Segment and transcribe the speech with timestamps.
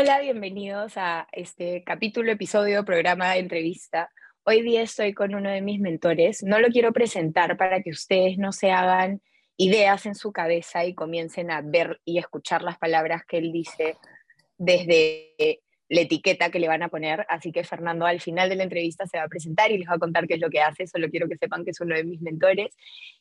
[0.00, 4.12] Hola, bienvenidos a este capítulo, episodio, programa entrevista.
[4.44, 6.44] Hoy día estoy con uno de mis mentores.
[6.44, 9.20] No lo quiero presentar para que ustedes no se hagan
[9.56, 13.96] ideas en su cabeza y comiencen a ver y escuchar las palabras que él dice
[14.56, 17.26] desde la etiqueta que le van a poner.
[17.28, 19.94] Así que Fernando al final de la entrevista se va a presentar y les va
[19.94, 20.86] a contar qué es lo que hace.
[20.86, 22.68] Solo quiero que sepan que es uno de mis mentores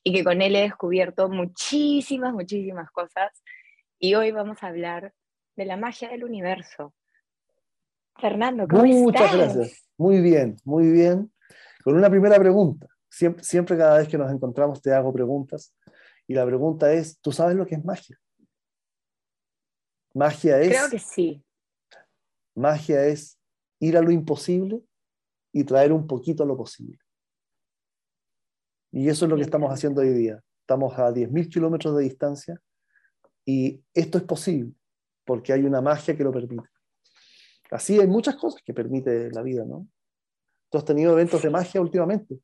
[0.03, 3.31] y que con él he descubierto muchísimas, muchísimas cosas.
[3.97, 5.11] Y hoy vamos a hablar
[5.57, 6.93] de la magia del universo.
[8.15, 9.89] Fernando, ¿cómo Muchas gracias.
[9.97, 11.31] Muy bien, muy bien.
[11.83, 12.87] Con una primera pregunta.
[13.09, 15.75] Siempre, siempre cada vez que nos encontramos te hago preguntas.
[16.27, 18.17] Y la pregunta es, ¿tú sabes lo que es magia?
[20.13, 20.69] Magia es...
[20.69, 21.43] Creo que sí.
[22.55, 23.39] Magia es
[23.79, 24.81] ir a lo imposible
[25.51, 26.99] y traer un poquito a lo posible.
[28.91, 30.43] Y eso es lo que estamos haciendo hoy día.
[30.61, 32.61] Estamos a 10.000 kilómetros de distancia
[33.45, 34.73] y esto es posible
[35.27, 36.67] porque hay una magia que lo permite.
[37.69, 39.85] Así hay muchas cosas que permite la vida, ¿no?
[40.71, 42.37] ¿Tú has tenido eventos de magia últimamente?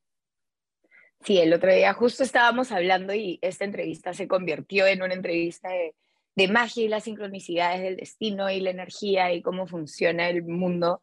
[1.23, 5.69] Sí, el otro día justo estábamos hablando y esta entrevista se convirtió en una entrevista
[5.69, 5.95] de,
[6.35, 11.01] de magia y las sincronicidades del destino y la energía y cómo funciona el mundo,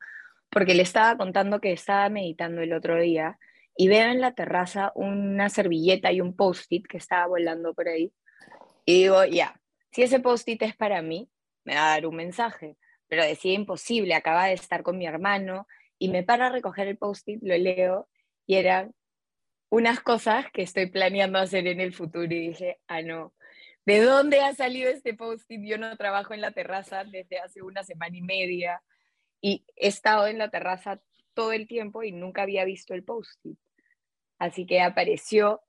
[0.51, 3.39] porque le estaba contando que estaba meditando el otro día
[3.75, 8.13] y veo en la terraza una servilleta y un post-it que estaba volando por ahí.
[8.85, 9.59] Y digo, ya,
[9.93, 11.30] si ese post-it es para mí,
[11.65, 12.77] me va a dar un mensaje,
[13.09, 15.67] pero decía imposible, acaba de estar con mi hermano
[15.99, 18.09] y me para a recoger el post-it, lo leo
[18.47, 18.95] y eran
[19.69, 23.35] unas cosas que estoy planeando hacer en el futuro y dije, ah, no,
[23.87, 25.61] ¿de dónde ha salido este post-it?
[25.65, 28.83] Yo no trabajo en la terraza desde hace una semana y media
[29.41, 31.01] y he estado en la terraza
[31.35, 33.59] todo el tiempo y nunca había visto el post-it.
[34.39, 35.63] Así que apareció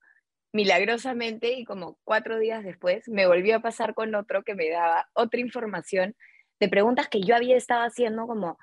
[0.54, 5.10] milagrosamente y como cuatro días después me volvió a pasar con otro que me daba
[5.14, 6.16] otra información
[6.60, 8.58] de preguntas que yo había estado haciendo como,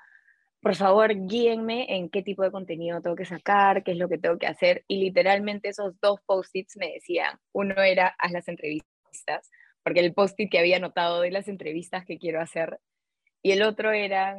[0.61, 4.17] por favor, guíenme en qué tipo de contenido tengo que sacar, qué es lo que
[4.17, 4.83] tengo que hacer.
[4.87, 9.49] Y literalmente esos dos post-its me decían, uno era, haz las entrevistas,
[9.83, 12.79] porque el post-it que había anotado de las entrevistas que quiero hacer,
[13.41, 14.35] y el otro era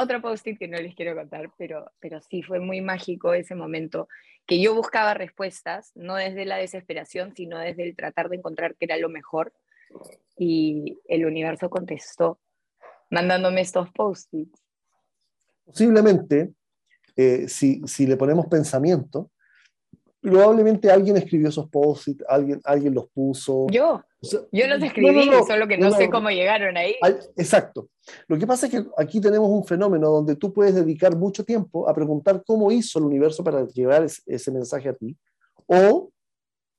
[0.00, 4.08] otro post-it que no les quiero contar, pero, pero sí fue muy mágico ese momento
[4.46, 8.86] que yo buscaba respuestas, no desde la desesperación, sino desde el tratar de encontrar qué
[8.86, 9.52] era lo mejor.
[10.36, 12.40] Y el universo contestó,
[13.10, 14.60] mandándome estos post-its.
[15.64, 16.52] Posiblemente,
[17.16, 19.30] eh, si, si, le ponemos pensamiento,
[20.20, 23.66] probablemente alguien escribió esos post-its, alguien, alguien los puso.
[23.70, 26.94] Yo, yo los escribí, solo que no, sé cómo llegaron ahí.
[27.36, 27.88] Exacto.
[28.28, 31.88] Lo que pasa es que aquí tenemos un fenómeno donde tú puedes dedicar mucho tiempo
[31.88, 35.16] a preguntar cómo hizo el universo para llevar ese mensaje a ti,
[35.66, 36.10] o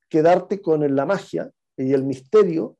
[0.07, 2.77] quedarte con la magia y el misterio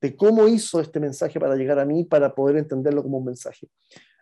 [0.00, 3.68] de cómo hizo este mensaje para llegar a mí, para poder entenderlo como un mensaje.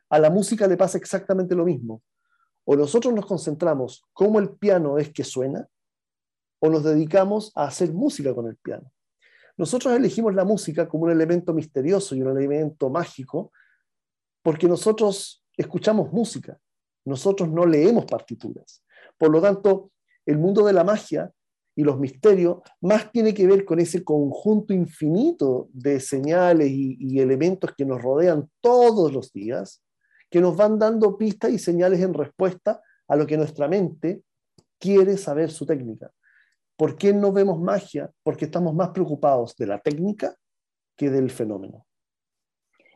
[0.09, 2.03] A la música le pasa exactamente lo mismo.
[2.65, 5.67] O nosotros nos concentramos cómo el piano es que suena,
[6.61, 8.93] o nos dedicamos a hacer música con el piano.
[9.61, 13.53] Nosotros elegimos la música como un elemento misterioso y un elemento mágico
[14.43, 16.59] porque nosotros escuchamos música,
[17.05, 18.83] nosotros no leemos partituras.
[19.19, 19.93] Por lo tanto,
[20.25, 21.31] el mundo de la magia
[21.77, 27.73] y los misterios más tiene que ver con ese conjunto infinito de señales y, elementos
[27.77, 29.83] que nos rodean todos los días,
[30.31, 34.23] que nos van dando pistas y señales en respuesta a lo que nuestra mente
[34.79, 36.11] quiere saber su técnica.
[36.81, 38.11] ¿Por qué no vemos magia?
[38.23, 40.35] Porque estamos más preocupados de la técnica
[40.97, 41.87] que del fenómeno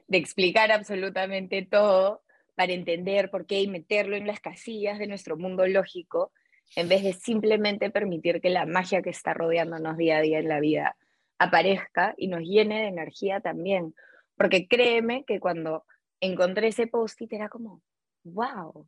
[0.07, 2.23] de explicar absolutamente todo
[2.55, 6.33] para entender por qué y meterlo en las casillas de nuestro mundo lógico,
[6.77, 10.49] en vez de simplemente permitir que la magia que está rodeándonos día a día en
[10.49, 10.97] la vida
[11.39, 13.95] aparezca y nos llene de energía también.
[14.37, 15.85] Porque créeme que cuando
[16.21, 17.83] encontré ese post-it era como,
[18.23, 18.87] wow.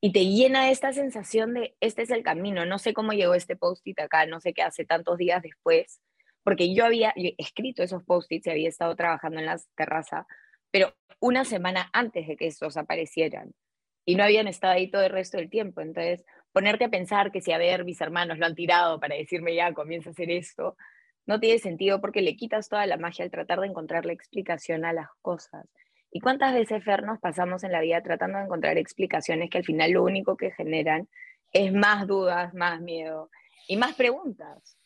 [0.00, 2.64] Y te llena esta sensación de, este es el camino.
[2.64, 6.00] No sé cómo llegó este post-it acá, no sé qué hace tantos días después,
[6.44, 10.26] porque yo había escrito esos post-its y había estado trabajando en la terraza,
[10.70, 13.52] pero una semana antes de que estos aparecieran
[14.04, 15.80] y no habían estado ahí todo el resto del tiempo.
[15.80, 19.54] Entonces, ponerte a pensar que si a ver, mis hermanos lo han tirado para decirme
[19.54, 20.76] ya, comienza a hacer esto,
[21.26, 24.84] no tiene sentido porque le quitas toda la magia al tratar de encontrar la explicación
[24.84, 25.66] a las cosas.
[26.10, 29.64] ¿Y cuántas veces, Fer, nos pasamos en la vida tratando de encontrar explicaciones que al
[29.64, 31.08] final lo único que generan
[31.52, 33.30] es más dudas, más miedo
[33.66, 34.76] y más preguntas?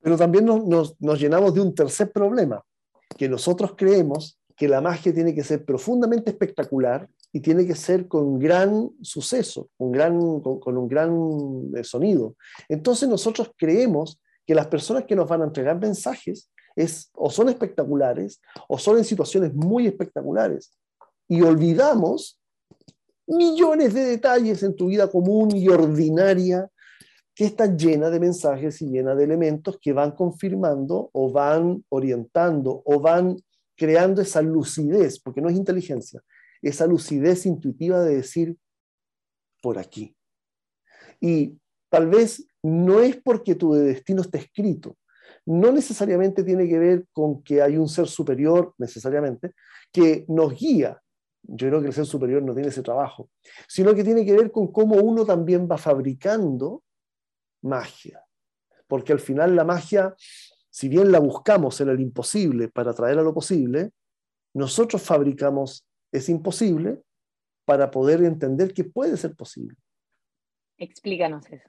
[0.00, 2.62] Pero también nos, llenamos de un tercer problema,
[3.18, 8.06] que nosotros creemos que la magia tiene que ser profundamente espectacular y tiene que ser
[8.06, 11.12] con gran suceso, con, gran, con, un gran
[11.76, 12.36] eh, sonido.
[12.68, 16.50] Entonces nosotros creemos que las personas que nos van a entregar mensajes
[17.14, 20.72] o son espectaculares o son en situaciones muy espectaculares.
[21.28, 22.38] y olvidamos
[23.26, 26.70] millones de detalles en tu vida común y ordinaria
[27.34, 32.82] que está llena de mensajes y llena de elementos que van confirmando o van orientando
[32.84, 33.36] o van
[33.76, 36.22] creando esa lucidez, porque no es inteligencia,
[36.62, 38.56] esa lucidez intuitiva de decir
[39.60, 40.16] por aquí.
[41.20, 41.58] Y
[41.90, 44.96] tal vez no es porque tu destino esté escrito,
[45.46, 49.52] no necesariamente tiene que ver con que hay un ser superior, necesariamente,
[49.92, 51.00] que nos guía.
[51.42, 53.30] Yo creo que el ser superior no tiene ese trabajo,
[53.68, 56.82] sino que tiene que ver con cómo uno también va fabricando
[57.62, 58.24] magia.
[58.88, 60.14] Porque al final la magia,
[60.68, 63.92] si bien la buscamos en el imposible para traer a lo posible,
[64.54, 67.02] nosotros fabricamos ese imposible
[67.64, 69.76] para poder entender que puede ser posible.
[70.78, 71.68] Explícanos eso.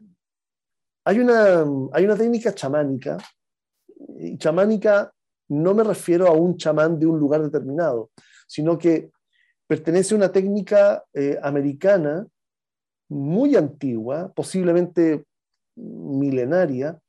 [1.05, 3.17] Hay una, hay una técnica chamánica,
[4.19, 5.11] y chamánica
[5.49, 8.11] no me refiero a un chamán de un lugar determinado,
[8.47, 9.11] sino que
[9.65, 12.27] pertenece a una técnica eh, americana
[13.09, 15.25] muy antigua, posiblemente
[15.75, 16.99] milenaria,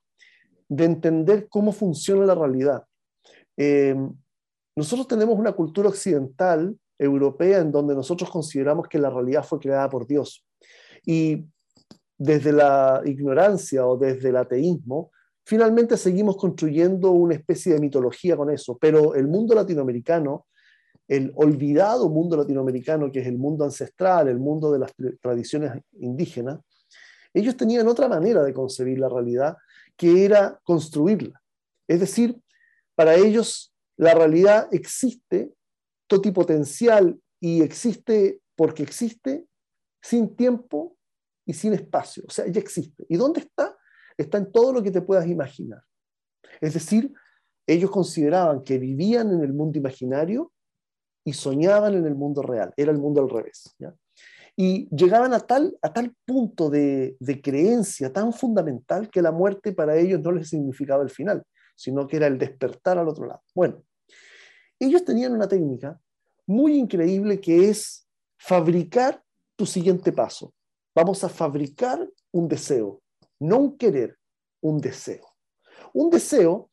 [0.69, 2.85] de entender cómo funciona la realidad.
[3.57, 3.97] Eh,
[4.77, 9.89] nosotros tenemos una cultura occidental, europea, en donde nosotros consideramos que la realidad fue creada
[9.89, 10.45] por Dios.
[11.05, 11.47] Y
[12.17, 15.11] desde la ignorancia o desde el ateísmo,
[15.49, 20.47] finalmente seguimos construyendo una especie de mitología con eso, pero el mundo latinoamericano,
[21.09, 24.93] el olvidado mundo latinoamericano, que es el mundo ancestral, el mundo de las
[25.23, 26.61] tradiciones indígenas,
[27.33, 29.57] ellos tenían otra manera de concebir la realidad,
[29.97, 31.41] que era construirla.
[31.89, 32.39] Es decir,
[32.95, 35.55] para ellos la realidad existe
[36.09, 39.47] totipotencial y existe porque existe
[40.03, 40.95] sin tiempo
[41.47, 42.25] y sin espacio.
[42.29, 43.07] O sea, ya existe.
[43.09, 43.78] ¿Y dónde está?
[44.19, 45.83] Está en todo lo que te puedas imaginar.
[46.61, 47.13] Es decir,
[47.67, 50.53] ellos consideraban que vivían en el mundo imaginario
[51.25, 52.73] y soñaban en el mundo real.
[52.77, 53.77] Era el mundo al revés.
[54.57, 59.73] Y llegaban a tal, a tal punto de, de creencia tan fundamental que la muerte
[59.73, 61.45] para ellos no les significaba el final,
[61.77, 63.43] sino que era el despertar al otro lado.
[63.55, 63.85] Bueno,
[64.81, 66.01] ellos tenían una técnica
[66.47, 69.23] muy increíble que es fabricar
[69.57, 70.55] tu siguiente paso.
[70.95, 73.03] Vamos a fabricar un deseo,
[73.41, 74.19] no un querer,
[74.61, 75.27] un deseo.
[75.93, 76.71] Un deseo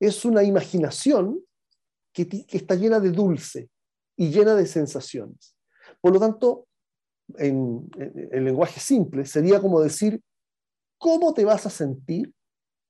[0.00, 1.40] es una imaginación
[2.12, 3.70] que, está llena de dulce
[4.16, 5.56] y llena de sensaciones.
[6.00, 6.66] Por lo tanto,
[7.36, 7.88] en,
[8.32, 10.22] el lenguaje simple, sería como decir,
[10.98, 12.32] ¿cómo te vas a sentir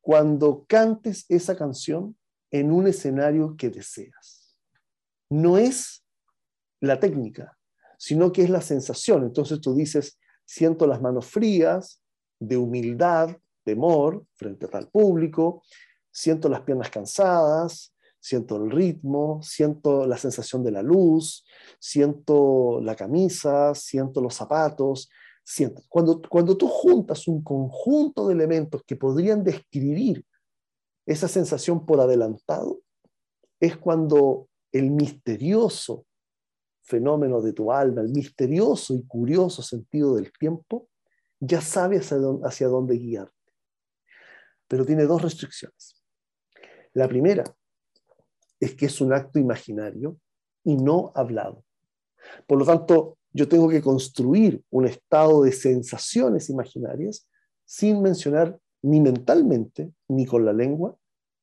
[0.01, 2.17] cuando cantes esa canción
[2.51, 4.57] en un escenario que deseas?
[5.29, 6.05] No es
[6.81, 7.59] la técnica,
[7.99, 9.25] sino que es la sensación.
[9.25, 12.01] Entonces tú dices, siento las manos frías,
[12.39, 15.63] de humildad, temor frente a tal público,
[16.11, 21.45] siento las piernas cansadas, siento el ritmo, siento la sensación de la luz,
[21.79, 25.11] siento la camisa, siento los zapatos,
[25.45, 25.83] siento.
[25.89, 30.25] Cuando, cuando tú juntas un conjunto de elementos que podrían describir
[31.07, 32.81] esa sensación por adelantado,
[33.61, 36.05] es cuando el misterioso
[36.83, 40.89] fenómeno de tu alma, el misterioso y curioso sentido del tiempo,
[41.41, 43.35] ya sabe hacia dónde, guiarte.
[44.69, 46.03] Pero tiene dos restricciones.
[46.93, 47.45] La primera
[48.59, 50.19] es que es un acto imaginario
[50.65, 51.65] y no hablado.
[52.47, 57.29] Por lo tanto, yo tengo que construir un estado de sensaciones imaginarias
[57.65, 60.97] sin mencionar ni mentalmente, ni con la lengua,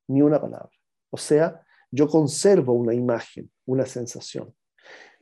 [0.07, 0.71] ni una palabra.
[1.11, 4.53] O sea, yo conservo una imagen, una sensación.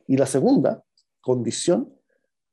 [0.06, 0.82] Y la segunda
[1.20, 1.94] condición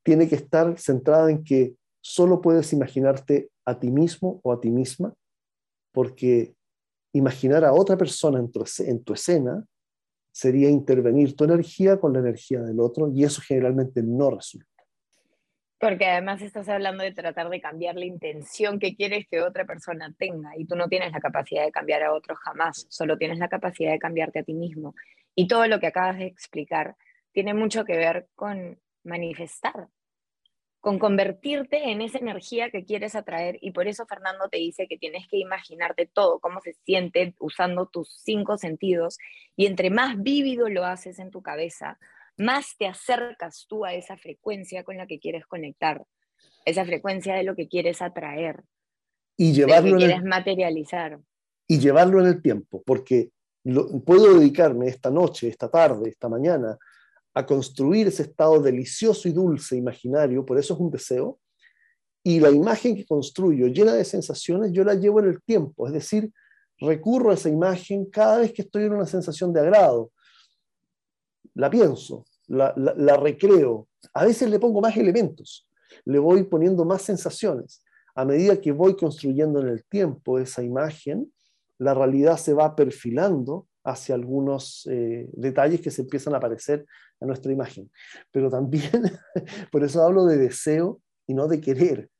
[0.02, 4.70] tiene que estar centrada en que solo puedes imaginarte a ti mismo o a ti
[4.70, 5.14] misma,
[5.92, 6.54] porque
[7.12, 9.64] imaginar a otra persona en tu, en tu escena
[10.32, 14.66] sería intervenir tu energía con la energía del otro y eso generalmente no resulta.
[15.78, 20.14] Porque además estás hablando de tratar de cambiar la intención que quieres que otra persona
[20.18, 23.48] tenga y tú no tienes la capacidad de cambiar a otro jamás, solo tienes la
[23.48, 24.94] capacidad de cambiarte a ti mismo.
[25.34, 26.96] Y todo lo que acabas de explicar
[27.32, 29.88] tiene mucho que ver con manifestar,
[30.80, 33.58] con convertirte en esa energía que quieres atraer.
[33.60, 37.86] Y por eso Fernando te dice que tienes que imaginarte todo, cómo se siente usando
[37.86, 39.18] tus cinco sentidos.
[39.56, 41.98] Y entre más vívido lo haces en tu cabeza,
[42.36, 46.02] más te acercas tú a esa frecuencia con la que quieres conectar,
[46.64, 48.62] esa frecuencia de lo que quieres atraer.
[49.36, 51.20] Y llevarlo que quieres materializar.
[51.68, 53.30] Y llevarlo en el tiempo, porque
[54.06, 56.78] puedo dedicarme esta noche, esta tarde, esta mañana
[57.40, 61.38] a construir ese estado delicioso y dulce imaginario, por eso es un deseo,
[62.22, 65.92] y la imagen que construyo llena de sensaciones, yo la llevo en el tiempo, es
[65.92, 66.30] decir,
[66.78, 70.12] recurro a esa imagen cada vez que estoy en una sensación de agrado.
[71.54, 73.88] La pienso, la, la, recreo.
[74.14, 75.68] A veces le pongo más elementos,
[76.04, 77.82] le voy poniendo más sensaciones.
[78.14, 81.32] A medida que voy construyendo en el tiempo esa imagen,
[81.78, 86.84] la realidad se va perfilando hacia algunos eh, detalles que se empiezan a aparecer
[87.20, 87.90] en nuestra imagen.
[88.30, 88.90] Pero también,
[89.72, 92.10] por eso hablo de deseo y no de querer,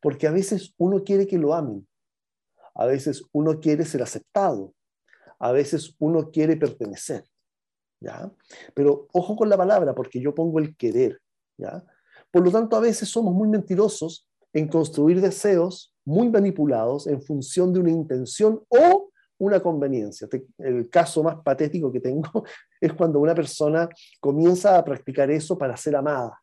[0.00, 1.86] porque a veces uno quiere que lo amen,
[2.74, 4.74] a veces uno quiere ser aceptado,
[5.38, 7.24] a veces uno quiere pertenecer.
[8.00, 8.30] ¿ya?
[8.74, 11.20] Pero ojo con la palabra, porque yo pongo el querer.
[11.56, 11.84] ¿ya?
[12.30, 17.72] Por lo tanto, a veces somos muy mentirosos en construir deseos muy manipulados en función
[17.72, 20.28] de una intención o una conveniencia.
[20.58, 22.44] El caso más patético que tengo
[22.80, 23.88] es cuando una persona
[24.20, 26.40] comienza a practicar eso para ser amada.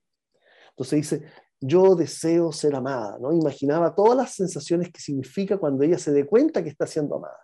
[0.69, 1.25] Entonces dice,
[1.59, 3.33] yo deseo ser amada, ¿no?
[3.33, 7.39] Imaginaba todas las sensaciones que significa cuando ella se dé cuenta que está siendo amada.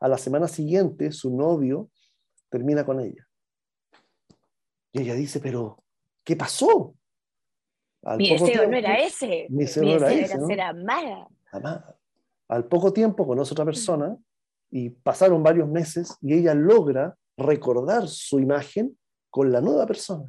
[0.00, 1.90] A la semana siguiente, su novio
[2.48, 3.26] termina con ella.
[4.92, 5.82] Y ella dice, pero,
[6.24, 6.94] ¿qué pasó?
[8.16, 9.46] mi deseo no era ese.
[9.50, 11.28] Mi deseo, era, ser amada.
[11.52, 11.98] amada.
[12.48, 14.16] Al poco tiempo conoce otra persona
[14.70, 18.98] y pasaron varios meses y ella logra recordar su imagen
[19.30, 20.24] con la nueva persona.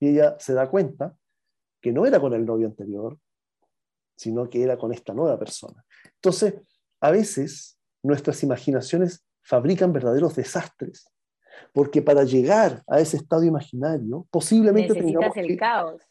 [0.00, 1.16] Y ella se da cuenta
[1.80, 3.18] que no era con el novio anterior,
[4.16, 5.84] sino que era con esta nueva persona.
[6.14, 6.54] Entonces,
[7.00, 11.08] a veces nuestras imaginaciones fabrican verdaderos desastres,
[11.72, 16.02] porque para llegar a ese estado imaginario, posiblemente necesitas el caos.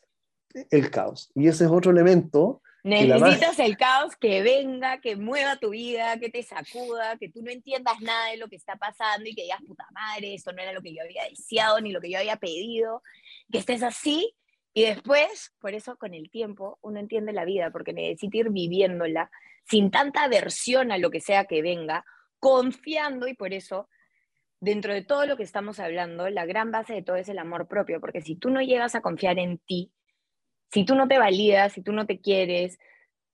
[0.69, 1.31] El caos.
[1.35, 2.60] Y ese es otro elemento.
[2.83, 7.51] Necesitas el caos que venga, que mueva tu vida, que te sacuda, que tú no
[7.51, 10.73] entiendas nada de lo que está pasando y que digas, puta madre, esto no era
[10.73, 13.03] lo que yo había deseado ni lo que yo había pedido,
[13.51, 14.35] que estés así
[14.73, 19.29] y después, por eso con el tiempo, uno entiende la vida, porque necesita ir viviéndola
[19.65, 22.05] sin tanta aversión a lo que sea que venga,
[22.39, 23.89] confiando y por eso,
[24.59, 27.67] dentro de todo lo que estamos hablando, la gran base de todo es el amor
[27.67, 29.91] propio, porque si tú no llegas a confiar en ti,
[30.71, 32.77] si tú no te validas, si tú no te quieres,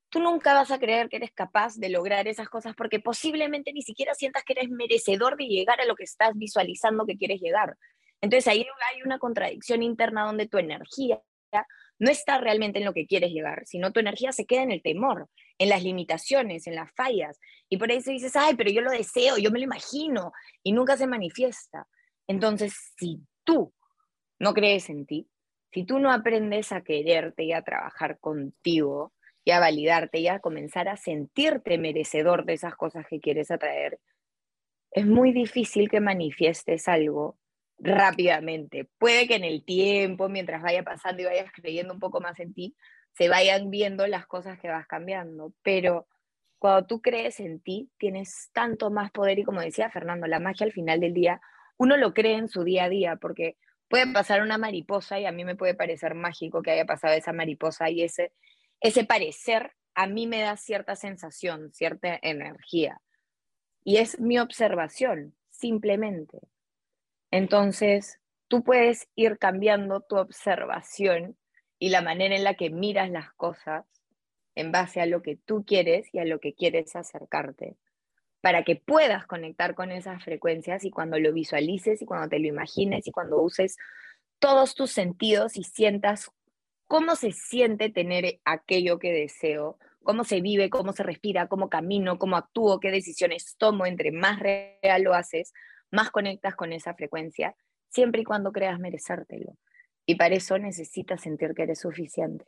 [0.10, 3.82] tú nunca vas a creer que eres capaz de lograr esas cosas porque posiblemente ni
[3.82, 7.78] siquiera sientas que eres merecedor de llegar a lo que estás visualizando que quieres llegar.
[8.22, 11.22] Entonces ahí hay una contradicción interna donde tu energía
[12.00, 14.82] no está realmente en lo que quieres llegar, sino tu energía se queda en el
[14.82, 17.40] temor, en las limitaciones, en las fallas.
[17.70, 20.32] Y por eso dices, ay, pero yo lo deseo, yo me lo imagino,
[20.64, 21.88] y nunca se manifiesta.
[22.28, 23.74] Entonces, si tú
[24.40, 25.28] no crees en ti,
[25.72, 30.40] si tú no aprendes a quererte y a trabajar contigo y a validarte y a
[30.40, 34.00] comenzar a sentirte merecedor de esas cosas que quieres atraer,
[34.92, 37.38] es muy difícil que manifiestes algo
[37.78, 38.90] rápidamente.
[38.98, 42.54] Puede que en el tiempo, mientras vaya pasando y vayas creyendo un poco más en
[42.54, 42.76] ti,
[43.14, 46.08] se vayan viendo las cosas que vas cambiando, pero
[46.60, 50.66] cuando tú crees en ti, tienes tanto más poder y como decía Fernando, la magia
[50.66, 51.42] al final del día,
[51.78, 53.58] uno lo cree en su día a día, porque
[53.88, 57.34] puede pasar una mariposa y a mí me puede parecer mágico que haya pasado esa
[57.34, 58.34] mariposa y ese,
[58.80, 63.02] ese parecer a mí me da cierta sensación, cierta energía.
[63.84, 66.40] Y es mi observación, simplemente.
[67.32, 71.38] Entonces, tú puedes ir cambiando tu observación
[71.80, 73.86] y la manera en la que miras las cosas
[74.56, 77.76] en base a lo que tú quieres y a lo que quieres acercarte,
[78.42, 82.48] para que puedas conectar con esas frecuencias y cuando lo visualices y cuando te lo
[82.48, 83.78] imagines y cuando uses
[84.40, 86.30] todos tus sentidos y sientas
[86.88, 92.18] cómo se siente tener aquello que deseo, cómo se vive, cómo se respira, cómo camino,
[92.18, 95.52] cómo actúo, qué decisiones tomo, entre más real lo haces,
[95.92, 97.56] más conectas con esa frecuencia,
[97.90, 99.58] siempre y cuando creas merecértelo.
[100.06, 102.46] Y para eso necesitas sentir que eres suficiente.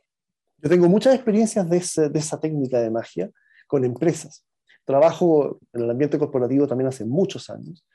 [0.56, 1.78] Yo tengo muchas experiencias de,
[2.18, 3.30] esa técnica de magia
[3.66, 4.44] con empresas.
[4.90, 7.86] Trabajo en el ambiente corporativo también hace muchos años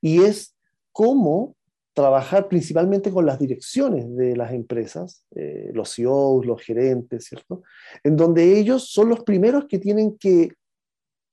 [0.00, 0.54] y es
[0.92, 1.56] cómo
[1.94, 7.64] trabajar principalmente con las direcciones de las empresas, eh, los CEOs, los gerentes, ¿cierto?
[8.04, 10.52] En donde ellos son los primeros que tienen que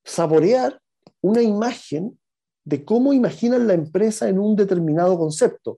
[0.03, 0.79] saborear
[1.21, 2.17] una imagen
[2.63, 5.77] de cómo imaginan la empresa en un determinado concepto.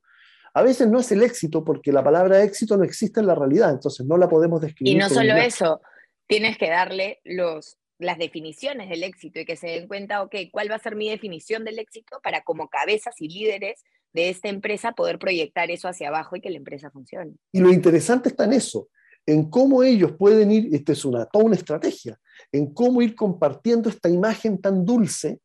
[0.54, 3.72] A veces no es el éxito porque la palabra éxito no existe en la realidad,
[3.72, 4.94] entonces no la podemos describir.
[4.94, 5.82] Y no solo eso,
[6.28, 10.70] tienes que darle los, las definiciones del éxito y que se den cuenta, ok, ¿cuál
[10.70, 13.82] va a ser mi definición del éxito para como cabezas y líderes
[14.14, 17.36] de esta empresa poder proyectar eso hacia abajo y que la empresa funcione?
[17.52, 18.90] Y lo interesante está en eso,
[19.26, 22.20] en cómo ellos pueden ir, esta es una, toda una estrategia,
[22.52, 25.40] en cómo ir compartiendo esta imagen tan dulce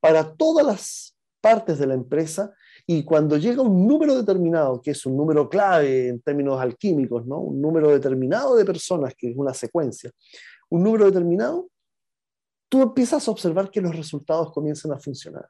[0.00, 2.52] para todas las partes de la empresa
[2.86, 7.40] y cuando llega un número determinado, que es un número clave en términos alquímicos, ¿no?
[7.40, 10.10] un número determinado de personas, que es una secuencia,
[10.68, 11.68] un número determinado,
[12.68, 15.48] tú empiezas a observar que los resultados comienzan a funcionar.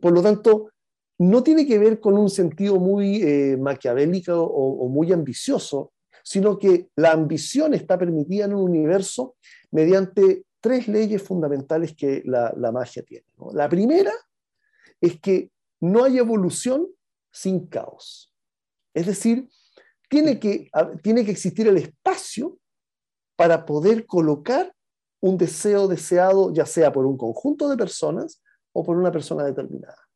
[0.00, 0.70] Por lo tanto,
[1.18, 6.88] no tiene que ver con un sentido muy eh, maquiavélico o, muy ambicioso, sino que
[6.96, 9.36] la ambición está permitida en un universo
[9.70, 13.26] mediante tres leyes fundamentales que la, magia tiene.
[13.52, 14.12] La primera
[15.00, 16.86] es que no hay evolución
[17.30, 18.32] sin caos.
[18.94, 19.48] Es decir,
[20.08, 20.70] tiene que,
[21.02, 22.58] tiene que existir el espacio
[23.36, 24.74] para poder colocar
[25.20, 30.08] un deseo deseado, ya sea por un conjunto de personas o por una persona determinada.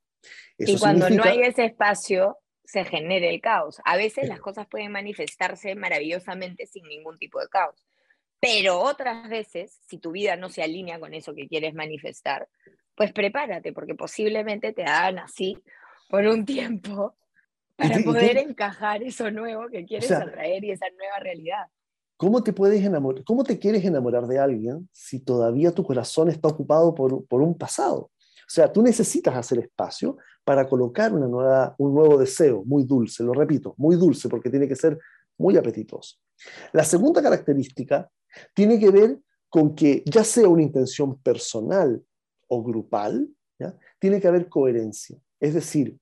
[0.58, 3.80] y cuando no hay ese espacio, se genera el caos.
[3.84, 7.87] A veces las cosas pueden manifestarse maravillosamente sin ningún tipo de caos.
[8.40, 12.49] Pero otras veces, si tu vida no se alinea con eso que quieres manifestar,
[12.94, 15.62] pues prepárate, porque posiblemente te hagan así
[16.08, 17.16] por un tiempo
[17.76, 21.66] para poder encajar eso nuevo que quieres atraer y esa nueva realidad.
[22.25, 23.23] ¿Cómo te puedes enamorar?
[23.23, 27.54] ¿Cómo te quieres enamorar de alguien si todavía tu corazón está ocupado por, por un
[27.54, 27.99] pasado?
[27.99, 33.23] O sea, tú necesitas hacer espacio para colocar una nueva, un nuevo deseo muy dulce,
[33.23, 34.99] lo repito, muy dulce porque tiene que ser
[35.37, 36.16] muy apetitoso.
[36.73, 38.11] La segunda característica
[38.54, 39.19] tiene que ver
[39.50, 42.02] con que ya sea una intención personal
[42.49, 43.28] o grupal,
[43.99, 45.19] tiene que haber coherencia.
[45.38, 45.99] Es decir,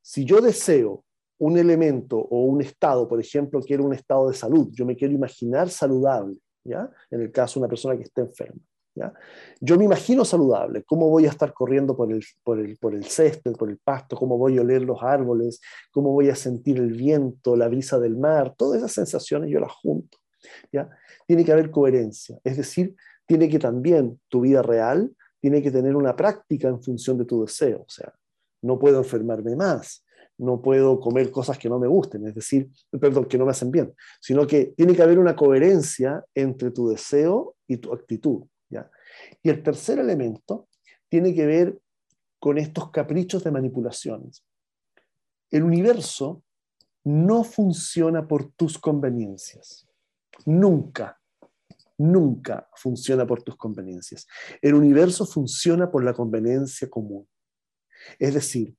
[0.00, 1.04] si yo deseo
[1.42, 5.12] un elemento o un estado, por ejemplo, quiero un estado de salud, yo me quiero
[5.12, 6.88] imaginar saludable, ¿ya?
[7.10, 8.60] En el caso de una persona que está enferma.
[8.94, 9.12] ¿ya?
[9.60, 13.04] Yo me imagino saludable, cómo voy a estar corriendo por el, por, el, por el
[13.06, 16.92] césped, por el pasto, cómo voy a oler los árboles, cómo voy a sentir el
[16.92, 20.18] viento, la brisa del mar, todas esas sensaciones yo las junto.
[20.70, 20.88] ¿ya?
[21.26, 22.94] Tiene que haber coherencia, es decir,
[23.26, 27.44] tiene que también tu vida real, tiene que tener una práctica en función de tu
[27.44, 28.14] deseo, o sea,
[28.62, 30.04] no puedo enfermarme más,
[30.42, 33.70] no puedo comer cosas que no me gusten, es decir, perdón, que no me hacen
[33.70, 38.44] bien, sino que tiene que haber una coherencia entre tu deseo y tu actitud.
[38.68, 38.90] ¿ya?
[39.42, 40.68] Y el tercer elemento
[41.08, 41.78] tiene que ver
[42.40, 44.44] con estos caprichos de manipulaciones.
[45.50, 46.42] El universo
[47.04, 49.86] no funciona por tus conveniencias.
[50.46, 51.20] Nunca,
[51.98, 54.26] nunca funciona por tus conveniencias.
[54.60, 57.28] El universo funciona por la conveniencia común.
[58.18, 58.74] Es decir,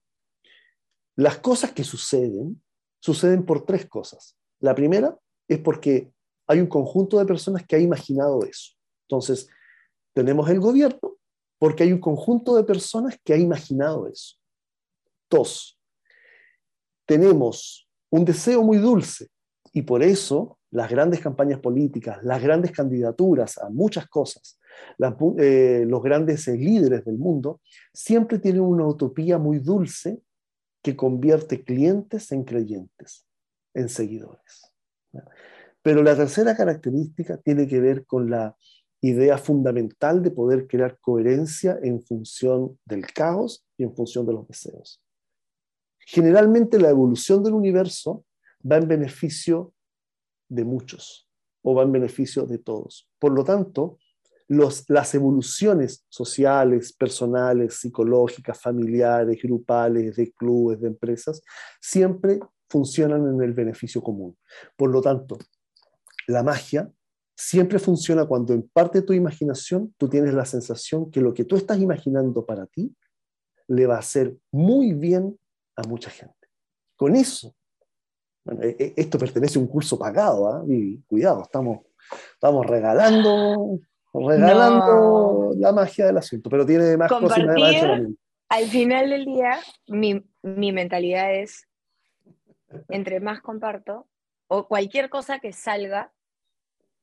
[1.15, 2.61] las cosas que suceden,
[2.99, 4.37] suceden por tres cosas.
[4.59, 6.11] La primera es porque
[6.47, 8.73] hay un conjunto de personas que ha imaginado eso.
[9.07, 9.47] Entonces,
[10.13, 11.17] tenemos el gobierno
[11.59, 14.37] porque hay un conjunto de personas que ha imaginado eso.
[15.29, 15.79] Dos,
[17.05, 19.29] tenemos un deseo muy dulce
[19.71, 24.59] y por eso las grandes campañas políticas, las grandes candidaturas a muchas cosas,
[25.37, 27.61] eh, los grandes líderes del mundo,
[27.93, 30.19] siempre tienen una utopía muy dulce
[30.83, 33.25] que convierte clientes en creyentes,
[33.73, 34.71] en seguidores.
[35.81, 38.55] Pero la tercera característica tiene que ver con la
[39.01, 44.47] idea fundamental de poder crear coherencia en función del caos y en función de los
[44.47, 45.01] deseos.
[45.99, 48.25] Generalmente la evolución del universo
[48.69, 49.73] va en beneficio
[50.49, 51.29] de muchos
[51.61, 53.09] o va en beneficio de todos.
[53.19, 53.99] Por lo tanto,
[54.47, 61.41] las evoluciones sociales, personales, psicológicas, familiares, grupales, de clubes, de empresas,
[61.81, 64.37] siempre funcionan en el beneficio común.
[64.75, 65.37] Por lo tanto,
[66.27, 66.91] la magia
[67.35, 71.45] siempre funciona cuando en parte de tu imaginación tú tienes la sensación que lo que
[71.45, 72.95] tú estás imaginando para ti
[73.67, 75.37] le va a hacer muy bien
[75.75, 76.47] a mucha gente.
[76.95, 77.55] Con eso,
[78.61, 80.63] e, e, esto pertenece a un curso pagado, ¿ah?
[81.07, 81.79] cuidado, estamos,
[82.33, 83.79] estamos regalando
[84.13, 87.39] regalando la magia del asunto, pero tiene más cosas
[88.49, 91.67] Al final del día, mi, mi mentalidad es,
[92.89, 94.07] entre más comparto,
[94.47, 96.11] o cualquier cosa que salga,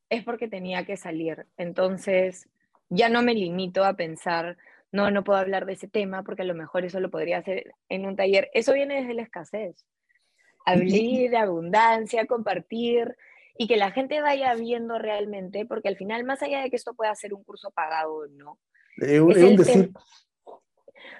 [0.09, 1.47] es porque tenía que salir.
[1.57, 2.49] Entonces,
[2.89, 4.57] ya no me limito a pensar,
[4.93, 7.75] no, no puedo hablar de ese tema porque a lo mejor eso lo podría hacer
[7.89, 8.51] en un taller.
[8.55, 9.85] Eso viene desde la escasez.
[10.67, 13.17] Abrir, abundancia, compartir,
[13.59, 16.95] y que la gente vaya viendo realmente, porque al final, más allá de que esto
[16.95, 18.59] pueda ser un curso pagado o no,
[18.97, 19.91] es un decir.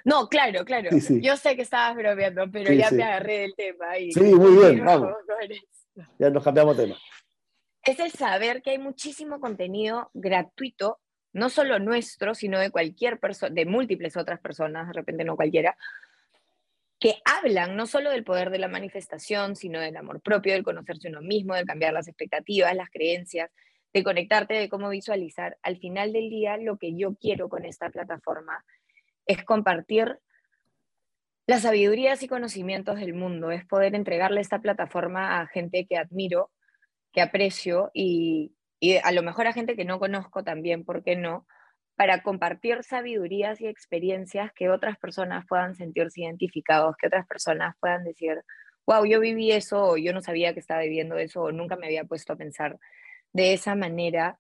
[0.05, 0.91] No, claro, claro.
[1.21, 3.99] Yo sé que estabas bromeando, pero ya me agarré del tema.
[3.99, 5.15] Y, sí, muy bien, vamos.
[6.19, 6.97] Ya nos cambiamos tema.
[7.83, 10.99] Es el saber que hay muchísimo contenido gratuito,
[11.33, 15.77] no solo nuestro, sino de cualquier persona, de múltiples otras personas, de repente no cualquiera,
[17.01, 21.09] que hablan no solo del poder de la manifestación, sino del amor propio, del conocerse
[21.09, 23.51] uno mismo, de cambiar las expectativas, las creencias,
[23.93, 25.57] de conectarte, de cómo visualizar.
[25.63, 28.65] Al final del día, lo que yo quiero con esta plataforma
[29.27, 30.19] es compartir
[31.47, 36.51] las sabidurías y conocimientos del mundo, es poder entregarle esta plataforma a gente que admiro,
[37.13, 38.55] que aprecio y,
[39.03, 41.47] a lo mejor a gente que no conozco también, ¿por qué no?
[42.01, 48.05] Para compartir sabidurías y experiencias que otras personas puedan sentirse identificados, que otras personas puedan
[48.05, 48.43] decir,
[48.87, 51.89] wow, yo viví eso, o yo no sabía que estaba viviendo eso, o nunca me
[51.89, 52.79] había puesto a pensar
[53.35, 54.39] de esa manera,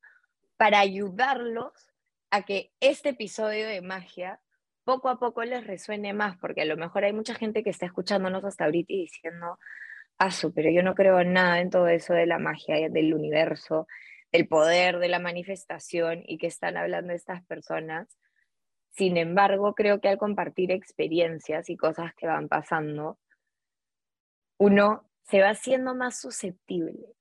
[0.56, 1.92] para ayudarlos
[2.30, 4.40] a que este episodio de magia
[4.84, 7.84] poco a poco les resuene más, porque a lo mejor hay mucha gente que está
[7.84, 9.58] escuchándonos hasta ahorita y diciendo,
[10.18, 13.86] ah, pero yo no creo nada en todo eso de la magia, del universo,
[14.32, 18.08] del poder, de la manifestación y que están hablando estas personas.
[18.90, 23.18] Sin embargo, creo que al compartir experiencias y cosas que van pasando,
[24.58, 27.14] uno se va haciendo más susceptible.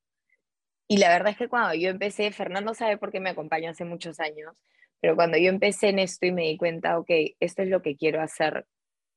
[0.87, 3.85] Y la verdad es que cuando yo empecé, Fernando sabe por qué me acompaña hace
[3.85, 4.55] muchos años,
[4.99, 7.95] pero cuando yo empecé en esto y me di cuenta, ok, esto es lo que
[7.95, 8.65] quiero hacer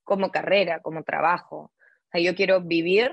[0.04, 1.72] como carrera, como trabajo.
[2.12, 3.10] Yo quiero vivir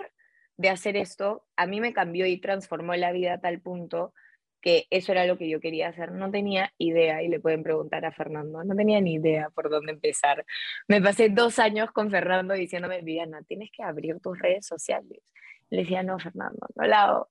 [0.58, 4.14] de hacer esto, a mí me cambió y transformó la vida a tal punto
[4.62, 6.12] que eso era lo que yo quería hacer.
[6.12, 9.94] No tenía idea, y le pueden preguntar a Fernando, no tenía ni idea por dónde
[9.94, 10.46] empezar.
[10.88, 15.22] Me pasé dos años con Fernando diciéndome, Viviana, tienes que abrir tus redes sociales.
[15.70, 17.30] Le decía, no, Fernando, no la hago.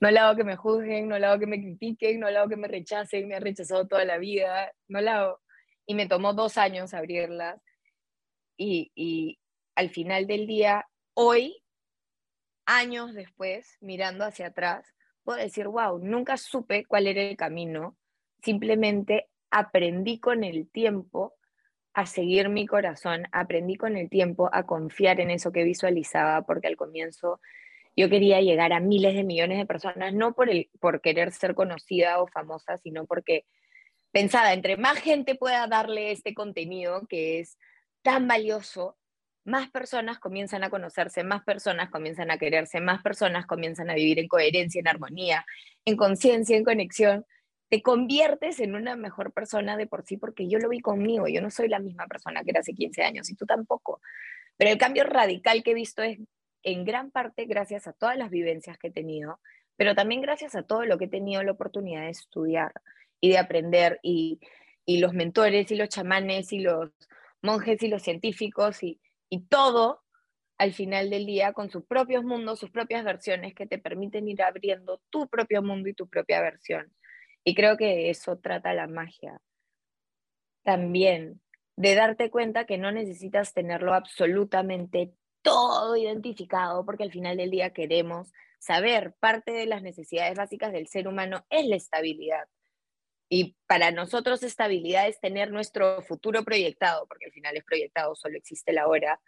[0.00, 2.50] No la hago que me juzguen, no la hago que me critiquen, no la hago
[2.50, 5.40] que me rechacen, me ha rechazado toda la vida, no la hago.
[5.86, 7.60] Y me tomó dos años abrirlas.
[8.58, 9.38] Y, y
[9.74, 11.62] al final del día, hoy,
[12.66, 14.95] años después, mirando hacia atrás,
[15.26, 17.96] puedo decir, wow, nunca supe cuál era el camino,
[18.42, 21.34] simplemente aprendí con el tiempo
[21.92, 26.68] a seguir mi corazón, aprendí con el tiempo a confiar en eso que visualizaba, porque
[26.68, 27.40] al comienzo
[27.96, 31.56] yo quería llegar a miles de millones de personas, no por, el, por querer ser
[31.56, 33.46] conocida o famosa, sino porque
[34.12, 37.58] pensaba, entre más gente pueda darle este contenido que es
[38.02, 38.96] tan valioso,
[39.46, 44.18] más personas comienzan a conocerse, más personas comienzan a quererse, más personas comienzan a vivir
[44.18, 45.46] en coherencia, en armonía,
[45.84, 47.24] en conciencia, en conexión.
[47.68, 51.40] Te conviertes en una mejor persona de por sí porque yo lo vi conmigo, yo
[51.40, 54.00] no soy la misma persona que era hace 15 años y tú tampoco.
[54.56, 56.18] Pero el cambio radical que he visto es
[56.64, 59.38] en gran parte gracias a todas las vivencias que he tenido,
[59.76, 62.72] pero también gracias a todo lo que he tenido la oportunidad de estudiar
[63.20, 64.40] y de aprender y,
[64.84, 66.90] y los mentores y los chamanes y los
[67.42, 70.02] monjes y los científicos y, y todo
[70.58, 74.42] al final del día con sus propios mundos, sus propias versiones que te permiten ir
[74.42, 76.92] abriendo tu propio mundo y tu propia versión.
[77.44, 79.40] Y creo que eso trata la magia.
[80.64, 81.40] También
[81.76, 85.12] de darte cuenta que no necesitas tenerlo absolutamente
[85.42, 90.88] todo identificado, porque al final del día queremos saber, parte de las necesidades básicas del
[90.88, 92.48] ser humano es la estabilidad.
[93.28, 98.36] Y para nosotros estabilidad es tener nuestro futuro proyectado, porque al final es proyectado, solo
[98.36, 99.20] existe la hora,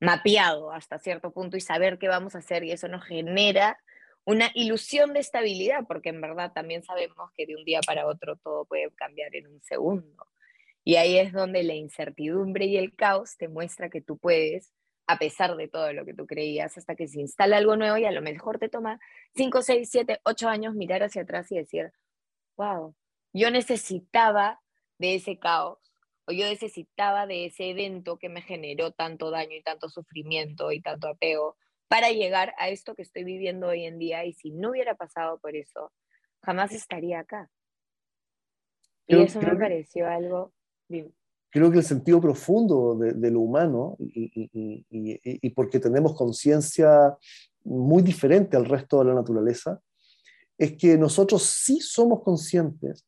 [0.00, 3.78] mapeado hasta cierto punto y saber qué vamos a hacer y eso nos genera
[4.24, 8.36] una ilusión de estabilidad, porque en verdad también sabemos que de un día para otro
[8.36, 10.26] todo puede cambiar en un segundo.
[10.82, 14.72] Y ahí es donde la incertidumbre y el caos te muestra que tú puedes,
[15.06, 18.04] a pesar de todo lo que tú creías, hasta que se instala algo nuevo y
[18.04, 18.98] a lo mejor te toma
[19.34, 21.92] 5, 6, 7, 8 años mirar hacia atrás y decir,
[22.56, 22.94] wow,
[23.34, 24.62] yo necesitaba
[24.98, 25.78] de ese caos
[26.26, 30.80] o yo necesitaba de ese evento que me generó tanto daño y tanto sufrimiento y
[30.80, 31.56] tanto apego
[31.88, 35.38] para llegar a esto que estoy viviendo hoy en día y si no hubiera pasado
[35.38, 35.92] por eso,
[36.42, 37.50] jamás estaría acá.
[39.06, 40.52] y eso me pareció algo...
[41.50, 47.16] Creo que el sentido profundo de, lo humano y, y porque tenemos conciencia
[47.62, 49.80] muy diferente al resto de la naturaleza,
[50.58, 53.06] es que nosotros sí somos conscientes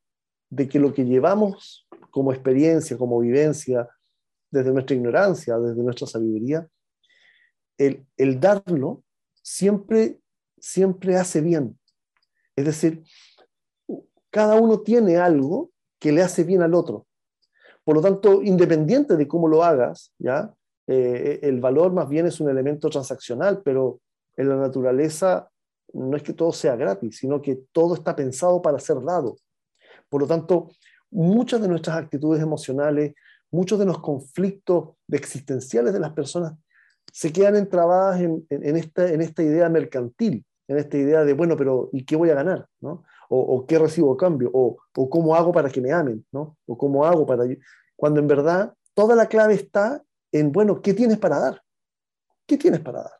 [0.50, 3.88] de que lo que llevamos como experiencia, como vivencia,
[4.50, 6.66] desde nuestra ignorancia, desde nuestra sabiduría,
[7.78, 9.02] el, darlo
[9.42, 10.18] siempre,
[10.58, 11.78] siempre hace bien.
[12.54, 13.02] Es decir,
[14.30, 17.06] cada uno tiene algo que le hace bien al otro.
[17.84, 20.52] Por lo tanto, independiente de cómo lo hagas, ¿ya?
[20.86, 24.00] Eh, el valor más bien es un elemento transaccional, pero
[24.36, 25.50] en la naturaleza
[25.92, 29.36] no es que todo sea gratis, sino que todo está pensado para ser dado.
[30.08, 30.68] Por lo tanto,
[31.10, 33.14] muchas de nuestras actitudes emocionales,
[33.50, 36.54] muchos de los conflictos existenciales de las personas
[37.12, 41.88] se quedan entrabadas en, esta, en esta idea mercantil, en esta idea de, bueno, pero
[41.92, 42.66] ¿y qué voy a ganar?
[42.80, 43.04] ¿no?
[43.28, 44.50] O, qué recibo a cambio?
[44.52, 46.26] O, o, cómo hago para que me amen?
[46.32, 46.56] ¿no?
[46.66, 47.44] O cómo hago para...
[47.94, 51.62] Cuando en verdad toda la clave está en, bueno, ¿qué tienes para dar?
[52.46, 53.12] ¿Qué tienes para dar?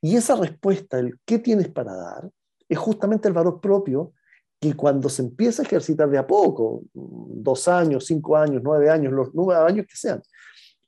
[0.00, 2.30] Y esa respuesta, el ¿qué tienes para dar?
[2.70, 4.14] es justamente el valor propio
[4.60, 9.12] que cuando se empieza a ejercitar de a poco, dos años, cinco años, nueve años,
[9.12, 10.22] los nueve años que sean,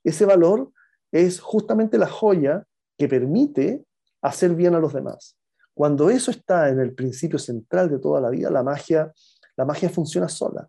[0.05, 0.71] ese valor
[1.11, 2.67] es justamente la joya
[2.99, 3.85] que permite
[4.21, 5.39] hacer bien a los demás.
[5.75, 9.11] Cuando eso está en el principio central de toda la vida, la magia,
[9.57, 10.69] la magia funciona sola.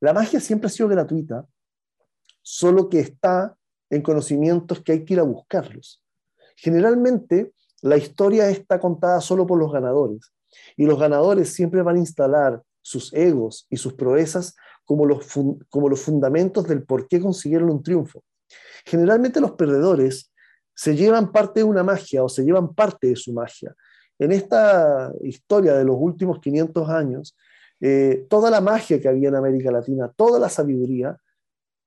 [0.00, 1.46] La magia siempre ha sido gratuita,
[2.42, 3.56] solo que está
[3.90, 6.04] en conocimientos que hay que ir a buscarlos.
[6.56, 10.32] Generalmente, la historia está contada solo por los ganadores,
[10.76, 15.26] y los ganadores siempre van a instalar sus egos y sus proezas como los,
[15.68, 18.22] como los fundamentos del por qué consiguieron un triunfo.
[18.86, 20.32] Generalmente los perdedores
[20.74, 23.74] se llevan parte de una magia o se llevan parte de su magia.
[24.18, 27.36] En esta historia de los últimos 500 años,
[27.80, 31.18] eh, toda la magia que había en América Latina, toda la sabiduría,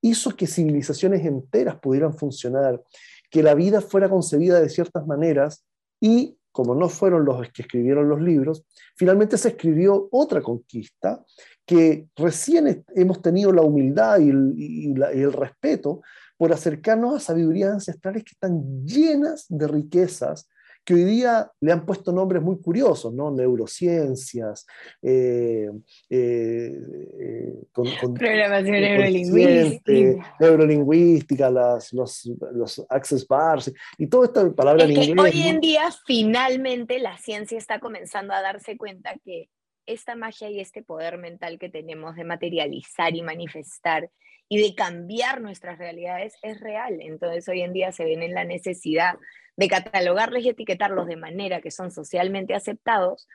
[0.00, 2.82] hizo que civilizaciones enteras pudieran funcionar,
[3.30, 5.64] que la vida fuera concebida de ciertas maneras
[6.00, 11.24] y, como no fueron los que escribieron los libros, finalmente se escribió otra conquista
[11.64, 16.02] que recién hemos tenido la humildad y el respeto
[16.36, 20.48] por acercarnos a sabidurías ancestrales que están llenas de riquezas,
[20.84, 23.30] que hoy día le han puesto nombres muy curiosos, ¿no?
[23.30, 24.66] Neurociencias,
[25.00, 25.68] eh,
[26.10, 26.72] eh,
[27.20, 35.14] eh, programación neurolingüística, neurolingüística las, los, los access bars y toda esta palabra en inglés.
[35.18, 39.48] Hoy en día finalmente la ciencia está comenzando a darse cuenta que
[39.86, 44.10] esta magia y este poder mental que tenemos de materializar y manifestar
[44.48, 46.98] y de cambiar nuestras realidades es real.
[47.00, 49.14] Entonces hoy en día se ven en la necesidad
[49.56, 53.28] de catalogarlos y etiquetarlos de manera que son socialmente aceptados,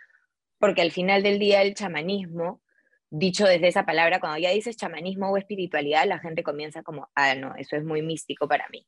[0.59, 2.61] porque al final del día el chamanismo,
[3.09, 7.35] dicho desde esa palabra, cuando ya dices chamanismo o espiritualidad, la gente comienza como, ah,
[7.35, 8.85] no, eso es muy místico para mí.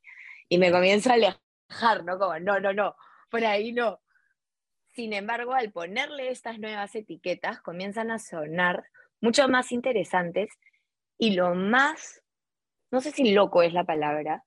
[0.50, 2.18] Y me comienza a alejar, ¿no?
[2.18, 2.96] Como, no, no, no,
[3.30, 4.02] por ahí no.
[4.94, 8.84] Sin embargo, al ponerle estas nuevas etiquetas, comienzan a sonar
[9.22, 10.50] mucho más interesantes
[11.18, 12.24] y lo más,
[12.92, 14.44] no sé si loco es la palabra,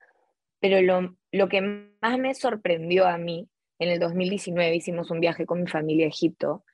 [0.63, 1.61] pero lo, lo que
[2.01, 3.49] más me sorprendió a mí,
[3.81, 6.65] en el 2019 hicimos un viaje con mi familia a Egipto,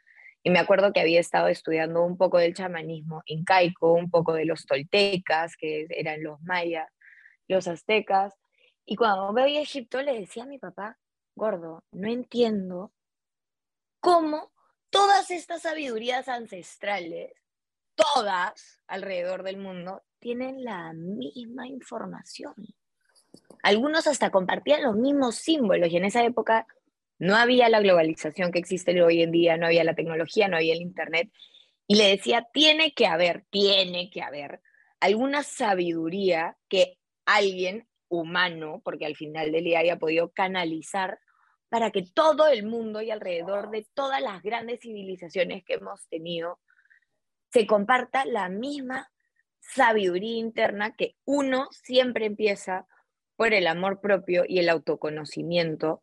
[0.42, 4.44] y me acuerdo que había estado estudiando un poco del chamanismo incaico, un poco de
[4.44, 6.87] los toltecas, que eran los mayas,
[7.48, 8.35] los aztecas,
[8.85, 10.98] y cuando me voy a Egipto le decía a mi papá,
[11.35, 12.92] gordo, no entiendo
[14.01, 14.53] cómo
[14.90, 17.33] todas estas sabidurías ancestrales
[17.94, 22.55] todas alrededor del mundo tienen la misma información.
[23.62, 26.66] Algunos hasta compartían los mismos símbolos y en esa época
[27.18, 30.74] no había la globalización que existe hoy en día, no había la tecnología, no había
[30.74, 31.31] el Internet.
[31.87, 34.61] Y le decía, tiene que haber, tiene que haber
[35.01, 41.18] alguna sabiduría que alguien humano, porque al final del día haya podido canalizar
[41.68, 46.61] para que todo el mundo y alrededor de todas las grandes civilizaciones que hemos tenido
[47.53, 49.11] se comparta la misma
[49.61, 52.87] sabiduría interna que uno siempre empieza
[53.38, 56.03] por el amor propio y el autoconocimiento,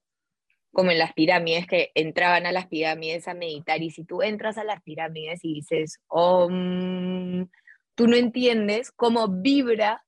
[0.72, 4.58] como en las pirámides que entraban a las pirámides a meditar y si tú entras
[4.58, 10.02] a las pirámides y dices, oh, tú no entiendes cómo vibra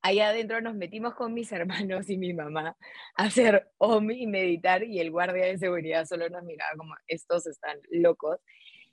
[0.00, 2.74] allá adentro nos metimos con mis hermanos y mi mamá
[3.14, 7.46] a hacer OM y meditar y el guardia de seguridad solo nos miraba como estos
[7.46, 8.38] están locos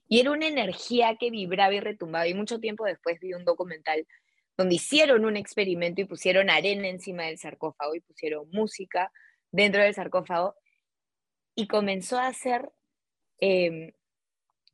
[0.10, 2.28] y era una energía que vibraba y retumbaba.
[2.28, 4.06] Y mucho tiempo después vi un documental
[4.58, 9.12] donde hicieron un experimento y pusieron arena encima del sarcófago y pusieron música
[9.52, 10.56] dentro del sarcófago
[11.56, 12.72] y comenzó a hacer
[13.40, 13.92] em,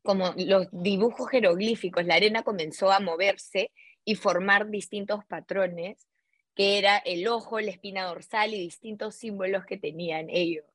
[0.03, 3.71] como los dibujos jeroglíficos, la arena comenzó a moverse
[4.05, 6.07] y formar distintos patrones,
[6.55, 10.65] que era el ojo, la espina dorsal y distintos símbolos que tenían ellos.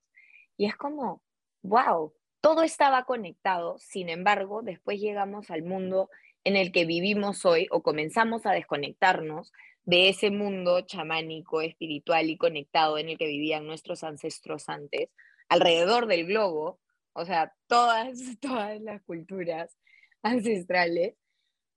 [0.57, 1.23] Y es como,
[1.63, 6.09] wow, todo estaba conectado, sin embargo, después llegamos al mundo
[6.49, 9.53] en el que vivimos hoy o comenzamos a desconectarnos
[9.85, 15.11] de ese mundo chamánico, espiritual y conectado en el que vivían nuestros ancestros antes,
[15.51, 16.81] alrededor del globo,
[17.13, 19.77] o sea, todas, todas las culturas
[20.23, 21.17] ancestrales,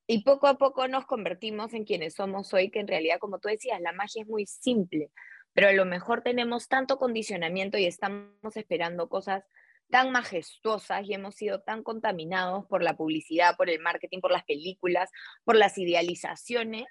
[0.08, 3.50] y poco a poco nos convertimos en quienes somos hoy, que en realidad, como tú
[3.50, 5.12] decías, la magia es muy simple,
[5.52, 9.44] pero a lo mejor tenemos tanto condicionamiento y estamos esperando cosas
[9.92, 14.46] tan majestuosas y hemos sido tan contaminados por la publicidad, por el marketing, por las
[14.46, 15.12] películas,
[15.44, 16.86] por las idealizaciones,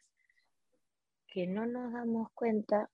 [1.27, 2.91] que no nos damos cuenta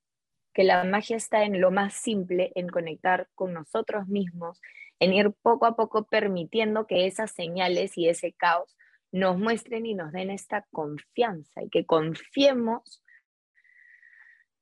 [0.54, 4.60] que la magia está en lo más simple, en conectar con nosotros mismos,
[5.00, 8.76] en ir poco a poco permitiendo que esas señales y ese caos
[9.12, 13.02] nos muestren y nos den esta confianza y que confiemos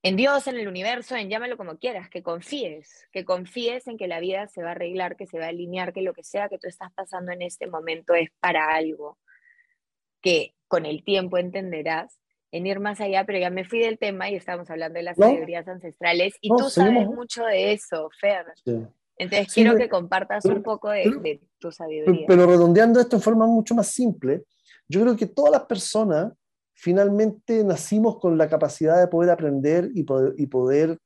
[0.05, 4.07] en Dios, en el universo, en llámalo como quieras, que confíes, que confíes en que
[4.07, 6.51] la vida se va a arreglar, que se va a alinear, que lo que sea
[6.51, 9.17] que tú estás pasando en este momento es para algo,
[10.21, 12.21] que con el tiempo entenderás
[12.53, 15.17] en ir más allá, pero ya me fui del tema y estábamos hablando de las
[15.17, 18.45] sabidurías ancestrales y tú sabes mucho de eso, Fer.
[19.17, 22.27] Entonces quiero que compartas un poco de, de, tu sabiduría.
[22.29, 24.45] Pero redondeando esto en forma mucho más simple,
[24.87, 26.35] yo creo que todas las personas
[26.75, 30.99] finalmente nacimos con la capacidad de poder aprender y poder,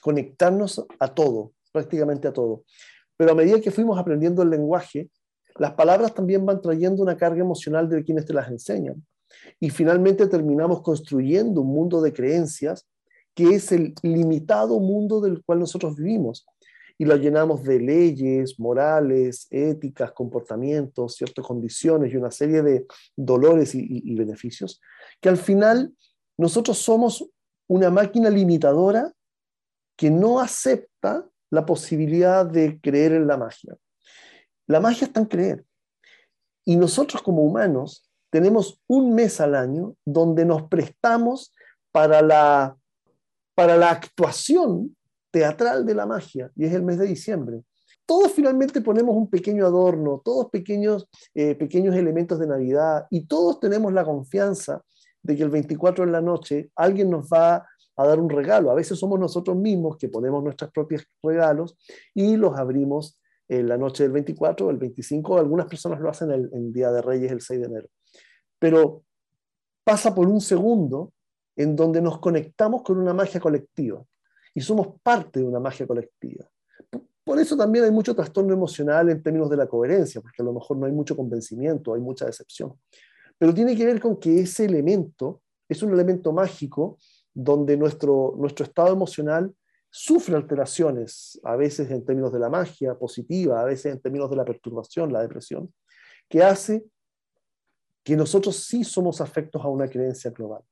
[0.00, 2.64] conectarnos a todo, prácticamente a todo.
[3.16, 5.10] Pero a medida que fuimos aprendiendo el lenguaje,
[5.56, 9.04] las palabras también van trayendo una carga emocional de quienes te las enseñan.
[9.60, 12.86] Y finalmente terminamos construyendo un mundo de creencias
[13.34, 16.46] que es el limitado mundo del cual nosotros vivimos.
[16.98, 23.74] Y lo llenamos de leyes, morales, éticas, comportamientos, ciertas condiciones y una serie de dolores
[23.74, 24.80] y, y beneficios,
[25.20, 25.94] que al final
[26.36, 27.28] nosotros somos
[27.68, 29.12] una máquina limitadora
[29.96, 33.76] que no acepta la posibilidad de creer en la magia.
[34.66, 35.64] La magia está en creer.
[36.64, 41.52] Y nosotros como humanos tenemos un mes al año donde nos prestamos
[41.92, 42.76] para la,
[43.54, 44.96] para la actuación
[45.32, 47.62] teatral de la magia, y es el mes de diciembre.
[48.06, 53.58] Todos finalmente ponemos un pequeño adorno, todos pequeños, eh, pequeños elementos de Navidad, y todos
[53.58, 54.82] tenemos la confianza
[55.22, 57.66] de que el 24 en la noche alguien nos va
[57.96, 58.70] a dar un regalo.
[58.70, 61.76] A veces somos nosotros mismos que ponemos nuestros propios regalos
[62.14, 63.18] y los abrimos
[63.48, 65.38] en la noche del 24 o el 25.
[65.38, 67.88] Algunas personas lo hacen el, el Día de Reyes, el 6 de enero.
[68.58, 69.04] Pero
[69.84, 71.12] pasa por un segundo
[71.56, 74.02] en donde nos conectamos con una magia colectiva
[74.54, 76.48] y somos parte de una magia colectiva.
[77.24, 80.52] Por eso también hay mucho trastorno emocional en términos de la coherencia, porque a lo
[80.52, 82.74] mejor no hay mucho convencimiento, hay mucha decepción.
[83.38, 86.98] Pero tiene que ver con que ese elemento es un elemento mágico
[87.32, 89.54] donde nuestro, nuestro estado emocional
[89.88, 94.36] sufre alteraciones, a veces en términos de la magia positiva, a veces en términos de
[94.36, 95.72] la perturbación, la depresión,
[96.28, 96.84] que hace
[98.02, 100.62] que nosotros sí somos afectos a una creencia global.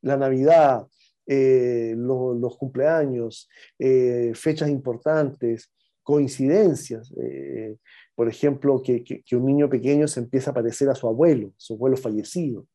[0.00, 0.86] La Navidad,
[1.30, 5.70] eh, los cumpleaños, eh, fechas importantes,
[6.02, 7.76] coincidencias, eh,
[8.14, 11.98] por ejemplo, que, un niño pequeño se empieza a parecer a su abuelo, su abuelo
[11.98, 12.66] fallecido,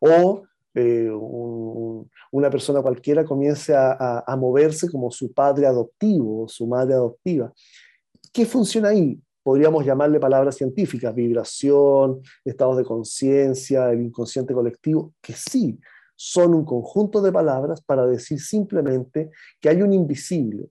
[0.00, 0.42] o
[2.32, 7.52] una persona cualquiera comience a, moverse como su padre adoptivo o su madre adoptiva.
[8.32, 9.20] ¿Qué funciona ahí?
[9.44, 15.78] Podríamos llamarle palabras científicas, vibración, estados de conciencia, el inconsciente colectivo, que sí,
[16.16, 20.70] son un conjunto de palabras para decir simplemente que hay un invisible,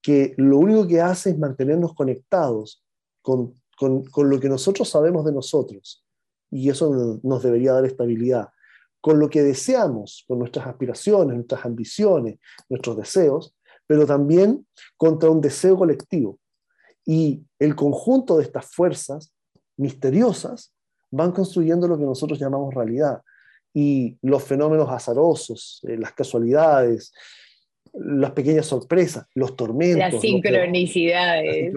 [0.00, 2.84] que lo único que hace es mantenernos conectados
[3.22, 6.04] con, con lo que nosotros sabemos de nosotros.
[6.50, 8.48] Y eso nos debería dar estabilidad
[9.02, 13.54] con lo que deseamos, con nuestras aspiraciones, nuestras ambiciones, nuestros deseos,
[13.86, 14.64] pero también
[14.96, 16.38] contra un deseo colectivo.
[17.04, 19.34] Y el conjunto de estas fuerzas
[19.76, 20.72] misteriosas
[21.10, 23.22] van construyendo lo que nosotros llamamos realidad.
[23.74, 27.12] Y los fenómenos azarosos, eh, las casualidades,
[27.94, 30.12] las pequeñas sorpresas, los tormentos.
[30.12, 31.74] Las sincronicidades.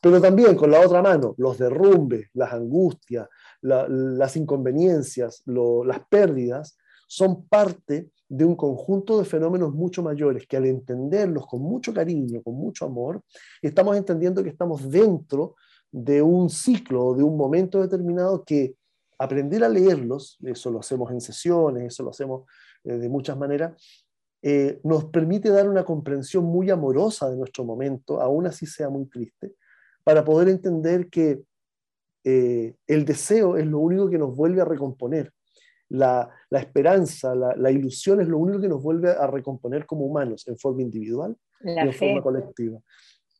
[0.00, 3.28] pero también con la otra mano, los derrumbes, las angustias,
[3.60, 6.76] las inconveniencias, las pérdidas,
[7.08, 12.42] son parte de un conjunto de fenómenos mucho mayores que al entenderlos con mucho cariño,
[12.42, 13.22] con mucho amor,
[13.62, 15.56] estamos entendiendo que estamos dentro
[15.90, 18.74] de un ciclo, de un momento determinado que
[19.18, 22.44] aprender a leerlos, eso lo hacemos en sesiones, eso lo hacemos
[22.84, 24.06] eh, de muchas maneras,
[24.40, 29.06] eh, nos permite dar una comprensión muy amorosa de nuestro momento, aún así sea muy
[29.06, 29.52] triste,
[30.04, 31.42] para poder entender que
[32.22, 35.32] eh, el deseo es lo único que nos vuelve a recomponer.
[35.90, 40.58] La, esperanza, la, ilusión es lo único que nos vuelve a recomponer como humanos en
[40.58, 42.78] forma individual y en forma colectiva.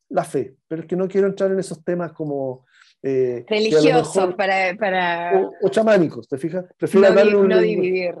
[0.09, 2.65] La fe, pero es que no quiero entrar en esos temas como...
[3.01, 4.75] Eh, Religiosos para...
[4.75, 5.49] para...
[5.61, 6.65] O, chamánicos, ¿te fijas?
[6.77, 8.15] Prefiero hablar en un dividir.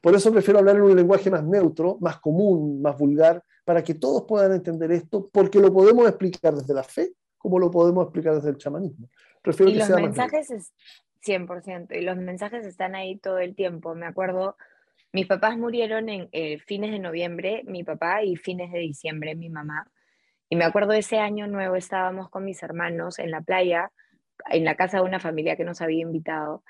[0.00, 3.94] Por eso prefiero hablar en un lenguaje más neutro, más común, más vulgar, para que
[3.94, 8.34] todos puedan entender esto, porque lo podemos explicar desde la fe como lo podemos explicar
[8.34, 9.08] desde el chamanismo
[9.58, 10.72] y los mensajes es
[11.24, 13.94] 100%, y los mensajes están ahí todo el tiempo.
[13.94, 14.56] Me acuerdo,
[15.12, 19.48] mis papás murieron en eh, fines de noviembre, mi papá, y fines de diciembre, mi
[19.48, 19.90] mamá.
[20.48, 23.90] Y me acuerdo ese año nuevo estábamos con mis hermanos en la playa,
[24.50, 26.62] en la casa de una familia que nos había invitado.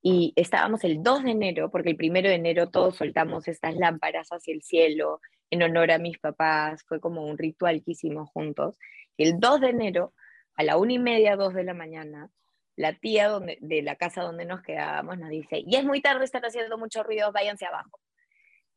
[0.00, 4.28] Y estábamos el 2 de enero, porque el primero de enero todos soltamos estas lámparas
[4.28, 6.84] hacia el cielo en honor a mis papás.
[6.86, 8.78] Fue como un ritual que hicimos juntos.
[9.16, 10.14] El 2 de enero
[10.58, 12.30] a la una y media, dos de la mañana,
[12.74, 16.24] la tía donde, de la casa donde nos quedábamos nos dice, y es muy tarde,
[16.24, 18.00] están haciendo mucho ruido, váyanse abajo.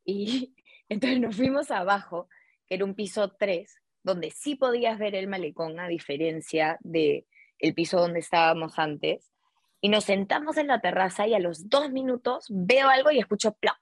[0.04, 0.54] Y
[0.88, 2.28] entonces nos fuimos abajo,
[2.68, 7.26] que era un piso 3, donde sí podías ver el malecón, a diferencia del
[7.62, 9.32] el piso donde estábamos antes,
[9.80, 13.54] y nos sentamos en la terraza y a los dos minutos veo algo y escucho
[13.54, 13.78] ploc.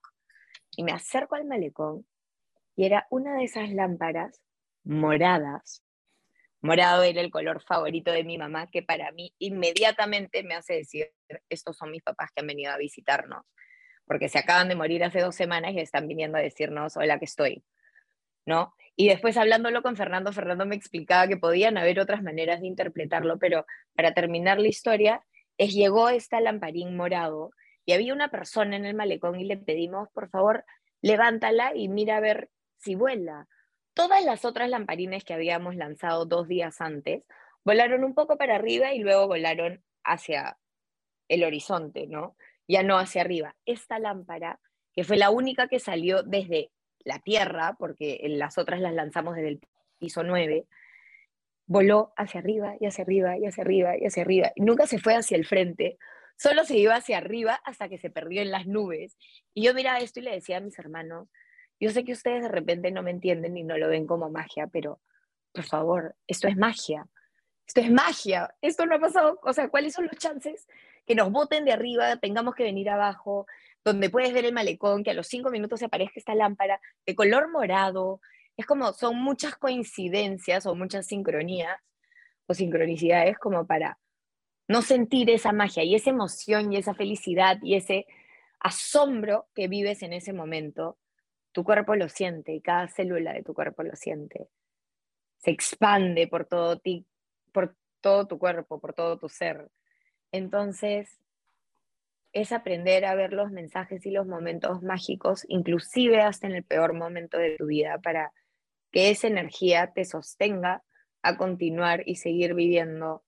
[0.76, 2.06] Y me acerco al malecón
[2.76, 4.40] y era una de esas lámparas
[4.84, 5.82] moradas
[6.62, 11.10] Morado era el color favorito de mi mamá, que para mí inmediatamente me hace decir,
[11.48, 13.44] estos son mis papás que han venido a visitarnos.
[14.06, 17.26] porque se acaban de morir hace dos semanas y están viniendo a decirnos, hola, que
[17.26, 17.62] estoy,
[18.46, 18.74] ¿no?
[18.96, 23.38] Y después hablándolo con Fernando, Fernando me explicaba que podían haber otras maneras de interpretarlo,
[23.38, 23.64] pero
[23.94, 25.24] para terminar la historia,
[25.56, 27.50] es llegó esta lamparín morado
[27.84, 30.64] y había una persona en el malecón y le pedimos, por favor,
[31.02, 33.48] levántala y mira a ver si vuela.
[33.94, 37.24] Todas las otras lamparines que habíamos lanzado dos días antes
[37.64, 40.58] volaron un poco para arriba y luego volaron hacia
[41.28, 42.36] el horizonte, ¿no?
[42.68, 43.56] Ya no hacia arriba.
[43.66, 44.60] Esta lámpara,
[44.92, 46.70] que fue la única que salió desde
[47.04, 49.60] la Tierra, porque las otras las lanzamos desde el
[49.98, 50.66] piso 9,
[51.66, 54.52] voló hacia arriba y hacia arriba y hacia arriba y hacia arriba.
[54.56, 55.98] Nunca se fue hacia el frente,
[56.36, 59.16] solo se iba hacia arriba hasta que se perdió en las nubes.
[59.54, 61.28] Y yo miraba esto y le decía a mis hermanos,
[61.78, 64.66] yo sé que ustedes de repente no me entienden y no lo ven como magia,
[64.66, 65.00] pero
[65.52, 67.06] por favor, esto es magia.
[67.66, 68.52] Esto es magia.
[68.60, 69.38] Esto no ha pasado.
[69.42, 70.66] O sea, ¿cuáles son los chances
[71.06, 73.46] que nos boten de arriba, tengamos que venir abajo,
[73.84, 77.14] donde puedes ver el malecón, que a los cinco minutos se aparezca esta lámpara de
[77.14, 78.20] color morado?
[78.56, 81.78] Es como, son muchas coincidencias o muchas sincronías
[82.46, 83.98] o sincronicidades como para
[84.68, 88.06] no sentir esa magia y esa emoción y esa felicidad y ese
[88.60, 90.98] asombro que vives en ese momento.
[91.52, 94.48] Tu cuerpo lo siente y cada célula de tu cuerpo lo siente.
[95.38, 97.06] Se expande por todo ti
[97.52, 99.70] por todo tu cuerpo, por todo tu ser.
[100.32, 101.18] Entonces,
[102.32, 106.94] es aprender a ver los mensajes y los momentos mágicos, inclusive hasta en el peor
[106.94, 108.32] momento de tu vida, para
[108.92, 110.82] que esa energía te sostenga
[111.22, 113.22] a continuar y seguir viviendo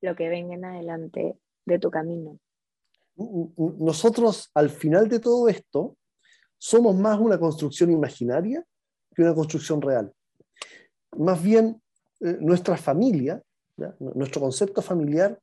[0.00, 2.38] lo que venga en adelante de tu camino.
[3.16, 5.96] Nosotros, al final de todo esto,
[6.56, 8.64] somos más una construcción imaginaria
[9.14, 10.12] que una construcción real.
[11.16, 11.82] Más bien,
[12.20, 13.42] eh, nuestra familia,
[13.98, 15.38] nuestro concepto familiar,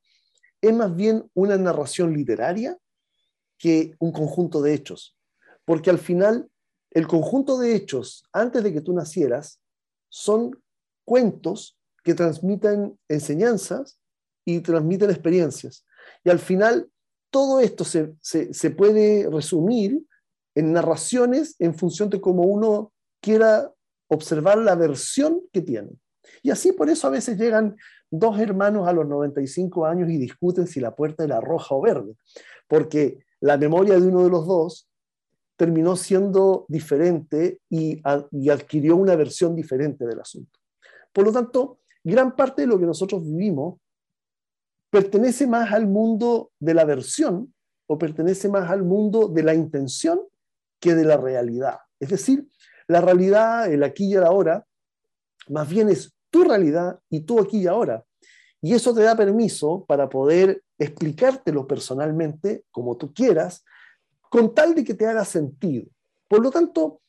[0.60, 2.78] es más bien una narración literaria
[3.58, 5.16] que un conjunto de hechos.
[5.64, 6.50] Porque al final,
[6.90, 9.60] el conjunto de hechos, antes de que tú nacieras,
[10.08, 10.62] son
[11.04, 13.98] cuentos que transmiten enseñanzas
[14.44, 15.84] y transmiten experiencias.
[16.24, 16.90] Y al final,
[17.30, 20.02] todo esto se, se puede resumir
[20.54, 23.72] en narraciones en función de cómo uno quiera
[24.08, 25.90] observar la versión que tiene.
[26.42, 27.76] Y así por eso a veces llegan
[28.10, 32.14] dos hermanos a los 95 años y discuten si la puerta era roja o verde,
[32.66, 34.88] porque la memoria de uno de los dos
[35.56, 38.00] terminó siendo diferente y,
[38.48, 40.58] adquirió una versión diferente del asunto.
[41.12, 43.80] Por lo tanto, gran parte de lo que nosotros vivimos
[44.88, 47.52] pertenece más al mundo de la versión
[47.88, 50.20] o pertenece más al mundo de la intención
[50.78, 51.78] que de la realidad.
[51.98, 52.46] Es decir,
[52.86, 54.64] la realidad, el aquí y el ahora,
[55.48, 58.04] más bien es tu realidad y tú aquí y ahora.
[58.60, 63.64] Y eso te da permiso para poder explicártelo personalmente como tú quieras,
[64.30, 65.86] con tal de que te haga sentido.
[66.28, 67.00] Por lo tanto,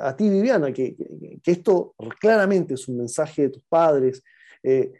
[0.00, 0.96] a ti, Viviana, que,
[1.44, 4.22] esto claramente es un mensaje de tus padres,
[4.62, 4.92] eh,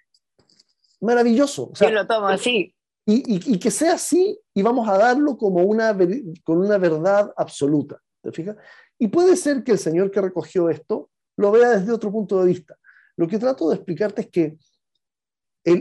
[1.00, 1.72] maravilloso.
[1.74, 2.74] Yo lo tomo así.
[3.10, 5.96] Y, que sea así y vamos a darlo como una,
[6.44, 7.98] con una verdad absoluta.
[8.20, 8.56] ¿Te fijas?
[8.98, 12.48] Y puede ser que el señor que recogió esto lo vea desde otro punto de
[12.48, 12.77] vista.
[13.18, 14.56] Lo que trato de explicarte es que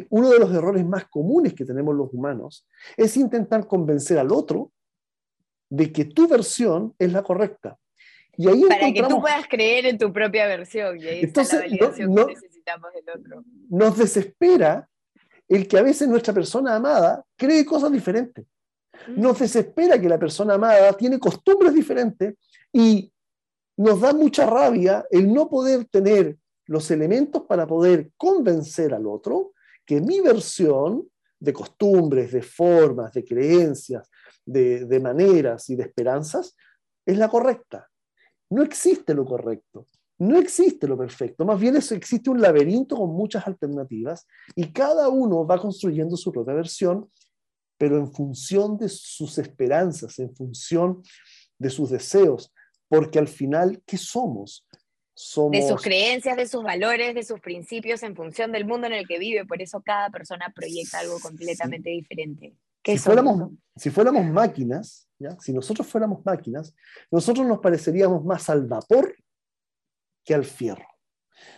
[0.10, 2.68] uno de los errores más comunes que tenemos los humanos
[2.98, 4.72] es intentar convencer al otro
[5.70, 7.78] de que tu versión es la correcta.
[8.36, 11.00] Y ahí Para que tú puedas creer en tu propia versión.
[11.00, 13.44] Y ahí Entonces, está la validación que necesitamos del otro.
[13.70, 14.90] Nos desespera
[15.48, 18.46] el que a veces nuestra persona amada cree cosas diferentes.
[19.08, 19.22] Mm.
[19.22, 22.34] Nos desespera que la persona amada tiene costumbres diferentes
[22.74, 23.12] y
[23.78, 26.36] nos da mucha rabia el no poder tener
[26.68, 29.54] los elementos para poder convencer al otro
[29.86, 31.10] que mi versión
[31.40, 34.10] de costumbres, de formas, de creencias,
[34.46, 36.56] de, maneras y de esperanzas
[37.06, 37.88] es la correcta.
[38.50, 39.88] No existe lo correcto,
[40.20, 45.10] no existe lo perfecto, más bien eso existe un laberinto con muchas alternativas y cada
[45.10, 47.10] uno va construyendo su propia versión,
[47.78, 51.04] pero en función de sus esperanzas, en función
[51.60, 52.54] de sus deseos,
[52.88, 54.66] porque al final, ¿qué somos?
[55.52, 59.08] De sus creencias, de sus valores, de sus principios en función del mundo en el
[59.08, 59.46] que vive.
[59.46, 62.56] Por eso cada persona proyecta algo completamente diferente.
[62.86, 65.10] Si fuéramos, si fuéramos, máquinas,
[65.40, 66.74] si nosotros fuéramos máquinas,
[67.12, 69.16] nosotros nos pareceríamos más al vapor
[70.24, 70.86] que al fierro.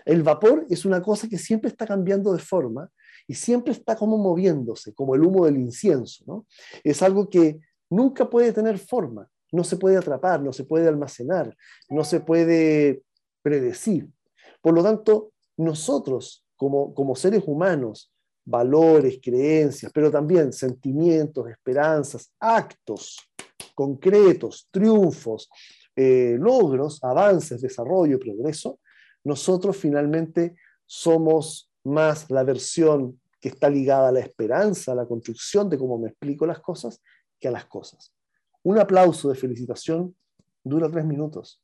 [0.06, 2.90] El vapor es una cosa que siempre está cambiando de forma
[3.28, 6.24] y siempre está como moviéndose, como el humo del incienso.
[6.26, 6.48] ¿no?
[6.84, 11.56] Es algo que nunca puede tener forma, no se puede atrapar, no se puede almacenar,
[11.90, 13.04] no se puede
[13.50, 14.08] predecir.
[14.62, 18.12] Por lo tanto, nosotros como, como seres humanos,
[18.46, 23.18] valores, creencias, pero también sentimientos, esperanzas, actos,
[23.74, 25.50] concretos, triunfos,
[25.96, 28.80] eh, logros, avances, desarrollo, progreso,
[29.24, 35.70] nosotros finalmente somos más la versión que está ligada a la esperanza, a la construcción
[35.70, 37.02] de cómo me explico las cosas,
[37.40, 38.14] que a las cosas.
[38.64, 40.16] Un aplauso de felicitación
[40.64, 41.62] dura tres minutos.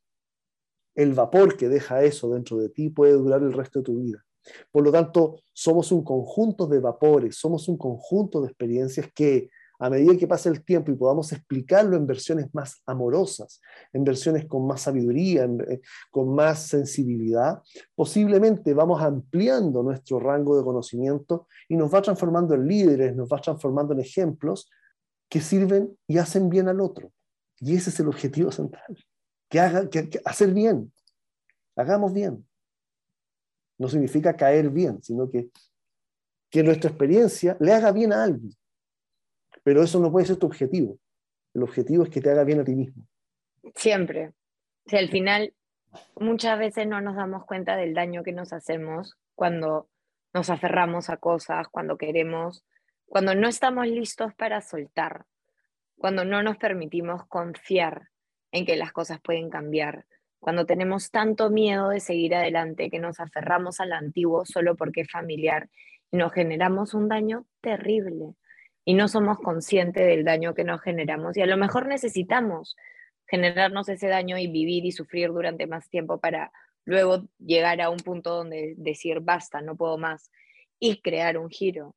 [0.95, 4.25] El vapor que deja eso dentro de ti puede durar el resto de tu vida.
[4.71, 9.89] Por lo tanto, somos un conjunto de vapores, somos un conjunto de experiencias que a
[9.89, 14.65] medida que pase el tiempo y podamos explicarlo en versiones más amorosas, en versiones con
[14.65, 15.81] más sabiduría, eh,
[16.11, 17.61] con más sensibilidad,
[17.93, 23.41] posiblemente vamos ampliando nuestro rango de conocimiento y nos va transformando en líderes, nos va
[23.41, 24.69] transformando en ejemplos
[25.29, 27.11] que sirven y hacen bien al otro.
[27.59, 28.97] Y ese es el objetivo central,
[29.89, 30.91] que hacer bien,
[31.75, 32.45] hagamos bien.
[33.77, 35.49] No significa caer bien, sino que,
[36.49, 38.55] que nuestra experiencia le haga bien a alguien
[39.65, 40.99] pero eso no puede ser tu objetivo.
[41.55, 43.03] El objetivo es que te haga bien a ti mismo.
[43.73, 44.33] Siempre.
[44.85, 45.55] Sea, al final,
[46.15, 49.89] muchas veces no nos damos cuenta del daño que nos hacemos cuando
[50.35, 52.63] nos aferramos a cosas, cuando queremos,
[53.07, 55.25] cuando no estamos listos para soltar,
[55.97, 58.09] cuando no nos permitimos confiar
[58.55, 60.05] en que las cosas pueden cambiar,
[60.39, 65.11] cuando tenemos tanto miedo de seguir adelante que nos aferramos al antiguo solo porque es
[65.11, 65.69] familiar
[66.09, 68.33] y nos generamos un daño terrible
[68.85, 71.35] y no somos conscientes del daño que nos generamos.
[71.35, 72.77] Y a lo mejor necesitamos
[73.27, 76.53] generarnos ese daño y vivir y sufrir durante más tiempo para
[76.85, 80.31] luego llegar a un punto donde decir basta, no puedo más
[80.79, 81.93] y crear un giro.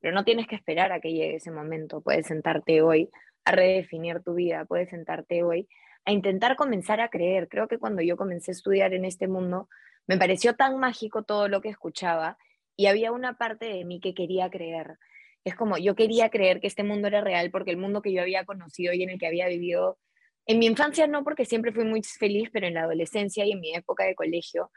[0.00, 2.00] Pero no tienes que esperar a que llegue ese momento.
[2.00, 3.10] Puedes sentarte hoy
[3.44, 5.68] a redefinir tu vida, puedes sentarte hoy
[6.08, 7.48] a intentar comenzar a creer.
[7.48, 9.68] Creo que cuando yo comencé a estudiar en este mundo,
[10.06, 12.38] me pareció tan mágico todo lo que escuchaba
[12.76, 14.98] y había una parte de mí que quería creer
[15.44, 18.22] es como yo quería creer que este mundo era real porque el mundo que yo
[18.22, 19.98] había conocido y en el que había vivido,
[20.46, 23.60] en mi infancia no porque siempre fui muy feliz, pero en la adolescencia y en
[23.60, 24.70] mi época de colegio,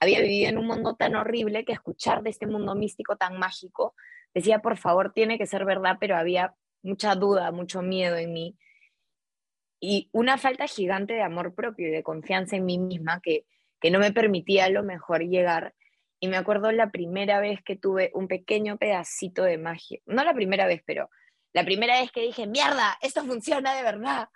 [0.00, 3.94] había vivido en un mundo tan horrible que escuchar de este mundo místico tan mágico,
[4.34, 8.56] decía, por favor, tiene que ser verdad, pero había mucha duda, mucho miedo en mí
[9.84, 13.46] y una falta gigante de amor propio y de confianza en mí misma que,
[13.80, 15.74] que no me permitía a lo mejor llegar
[16.24, 20.00] y me acuerdo la primera vez que tuve un pequeño pedacito de magia.
[20.06, 21.10] No la primera vez, pero
[21.52, 24.28] la primera vez que dije, mierda, esto funciona de verdad.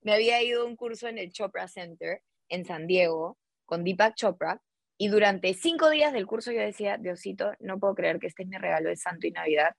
[0.00, 4.60] Me había ido un curso en el Chopra Center en San Diego con Deepak Chopra.
[4.96, 8.48] Y durante cinco días del curso yo decía, Diosito, no puedo creer que este es
[8.48, 9.76] mi regalo de Santo y Navidad.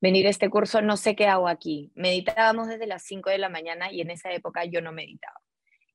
[0.00, 1.90] Venir a este curso, no sé qué hago aquí.
[1.94, 5.40] Meditábamos desde las 5 de la mañana y en esa época yo no meditaba.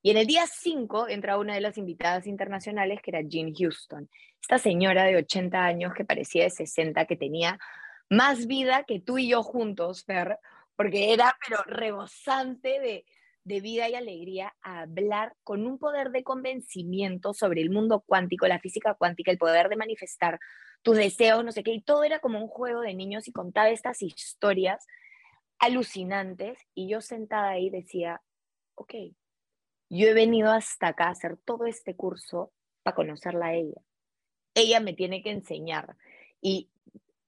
[0.01, 4.09] Y en el día 5 entra una de las invitadas internacionales, que era Jean Houston,
[4.41, 7.59] esta señora de 80 años que parecía de 60, que tenía
[8.09, 10.39] más vida que tú y yo juntos, Fer,
[10.75, 13.05] porque era pero rebosante de,
[13.43, 18.47] de vida y alegría a hablar con un poder de convencimiento sobre el mundo cuántico,
[18.47, 20.39] la física cuántica, el poder de manifestar
[20.81, 23.69] tus deseos, no sé qué, y todo era como un juego de niños y contaba
[23.69, 24.85] estas historias
[25.59, 28.21] alucinantes y yo sentada ahí decía,
[28.75, 28.93] ok,
[29.89, 32.51] yo he venido hasta acá a hacer todo este curso
[32.81, 33.81] para conocerla a ella.
[34.55, 35.97] Ella me tiene que enseñar.
[36.41, 36.69] Y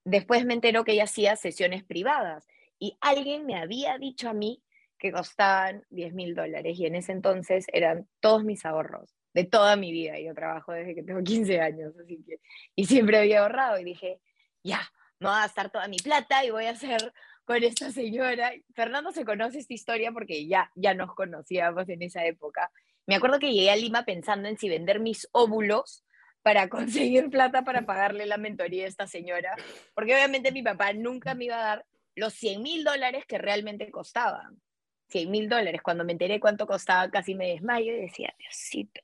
[0.04, 2.48] después me entero que ella hacía sesiones privadas
[2.80, 4.64] y alguien me había dicho a mí
[5.04, 9.76] que costaban 10 mil dólares y en ese entonces eran todos mis ahorros de toda
[9.76, 10.18] mi vida.
[10.18, 12.40] Yo trabajo desde que tengo 15 años, así que,
[12.74, 14.22] y siempre había ahorrado y dije,
[14.64, 14.80] ya,
[15.20, 18.54] me voy a gastar toda mi plata y voy a hacer con esta señora.
[18.74, 22.72] Fernando se conoce esta historia porque ya, ya nos conocíamos en esa época.
[23.06, 26.06] Me acuerdo que llegué a Lima pensando en si vender mis óvulos
[26.44, 29.54] para conseguir plata para pagarle la mentoría a esta señora,
[29.94, 31.86] porque obviamente mi papá nunca me iba a dar
[32.16, 34.62] los 100 mil dólares que realmente costaban.
[35.10, 35.82] 100 mil dólares.
[35.82, 39.02] Cuando me enteré cuánto costaba, casi me desmayo y decía, Diosito.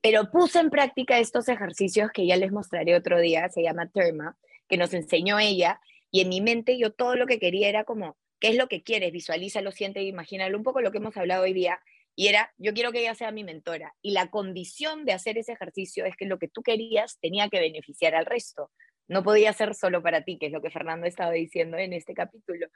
[0.00, 4.36] Pero puse en práctica estos ejercicios que ya les mostraré otro día, se llama Terma,
[4.68, 5.80] que nos enseñó ella,
[6.10, 8.82] y en mi mente yo todo lo que quería era como, ¿qué es lo que
[8.82, 9.12] quieres?
[9.12, 11.80] Visualízalo, siente, imagínalo, un poco lo que hemos hablado hoy día.
[12.14, 13.94] Y era, yo quiero que ella sea mi mentora.
[14.00, 17.60] Y la condición de hacer ese ejercicio es que lo que tú querías tenía que
[17.60, 18.70] beneficiar al resto.
[19.08, 22.14] No podía ser solo para ti, que es lo que Fernando estaba diciendo en este
[22.14, 22.68] capítulo.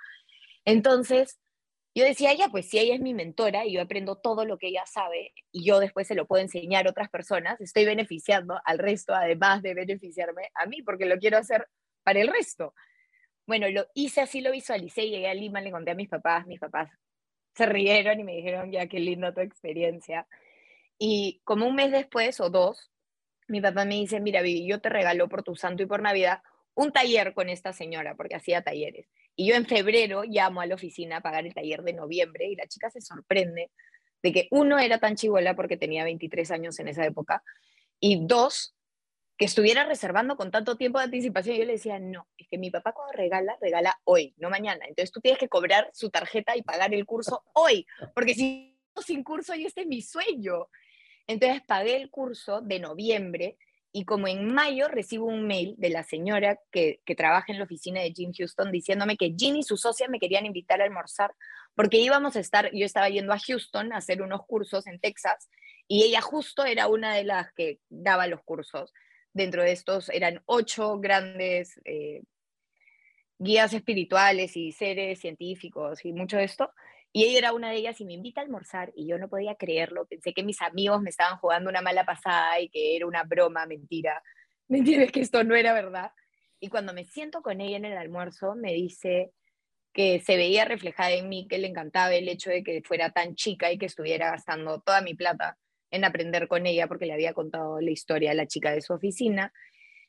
[0.65, 1.39] Entonces,
[1.95, 4.69] yo decía, ya, pues si ella es mi mentora y yo aprendo todo lo que
[4.69, 8.79] ella sabe y yo después se lo puedo enseñar a otras personas, estoy beneficiando al
[8.79, 11.67] resto, además de beneficiarme a mí, porque lo quiero hacer
[12.03, 12.75] para el resto.
[13.47, 16.61] Bueno, lo hice así, lo visualicé, llegué a Lima, le conté a mis papás, mis
[16.61, 16.91] papás
[17.55, 20.29] se rieron y me dijeron, ya, qué lindo tu experiencia.
[20.99, 22.93] Y como un mes después o dos,
[23.49, 26.43] mi papá me dice, mira, Vivi, yo te regalo por tu santo y por Navidad
[26.75, 29.09] un taller con esta señora, porque hacía talleres.
[29.37, 32.57] Y yo en febrero llamo a la oficina a pagar el taller de noviembre y
[32.57, 33.71] la chica se sorprende
[34.23, 37.43] de que uno era tan chivola porque tenía 23 años en esa época
[38.01, 38.75] y dos,
[39.39, 41.57] que estuviera reservando con tanto tiempo de anticipación.
[41.57, 44.85] Yo le decía, no, es que mi papá cuando regala, regala hoy, no mañana.
[44.87, 49.25] Entonces tú tienes que cobrar su tarjeta y pagar el curso hoy, porque si sin
[49.25, 50.69] curso, y este es mi sueño.
[51.27, 53.57] Entonces pagué el curso de noviembre
[53.93, 58.01] y como en mayo recibo un mail de la señora que, trabaja en la oficina
[58.01, 61.35] de Jim Houston diciéndome que Jim y su socia me querían invitar a almorzar
[61.75, 65.49] porque íbamos a estar, yo estaba yendo a Houston a hacer unos cursos en Texas
[65.89, 68.93] y ella justo era una de las que daba los cursos.
[69.33, 72.23] Dentro de estos eran ocho grandes eh,
[73.39, 76.71] guías espirituales y seres científicos y mucho de esto.
[77.13, 79.57] Y ella era una de ellas y me invita a almorzar y yo no podía
[79.57, 80.07] creerlo.
[80.07, 83.67] Pensé que mis amigos me estaban jugando una mala pasada y que era una broma,
[83.67, 84.23] mentira.
[84.69, 86.13] Mentira, es que esto no era verdad.
[86.61, 89.33] Y cuando me siento con ella en el almuerzo, me dice
[89.93, 93.35] que se veía reflejada en mí, que le encantaba el hecho de que fuera tan
[93.35, 95.59] chica y que estuviera gastando toda mi plata
[95.91, 98.93] en aprender con ella porque le había contado la historia a la chica de su
[98.93, 99.53] oficina.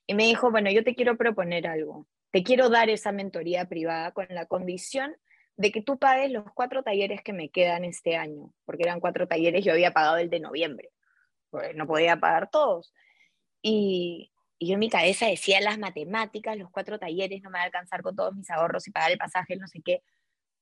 [0.06, 2.06] Y me dijo, bueno, yo te quiero proponer algo.
[2.30, 5.16] Te quiero dar esa mentoría privada con la condición
[5.58, 9.28] de que tú pagues los cuatro talleres que me quedan este año, porque eran cuatro
[9.28, 10.90] talleres, yo había pagado el de noviembre,
[11.50, 12.94] pues no podía pagar todos.
[13.62, 17.64] Y, y yo en mi cabeza decía las matemáticas, los cuatro talleres, no me va
[17.64, 20.04] a alcanzar con todos mis ahorros y pagar el pasaje, no sé qué.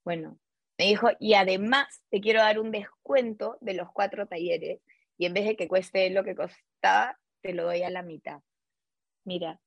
[0.04, 0.40] Bueno,
[0.78, 4.82] me dijo, y además te quiero dar un descuento de los cuatro talleres,
[5.18, 8.40] y en vez de que cueste lo que costaba, te lo doy a la mitad.
[9.26, 9.60] Mira,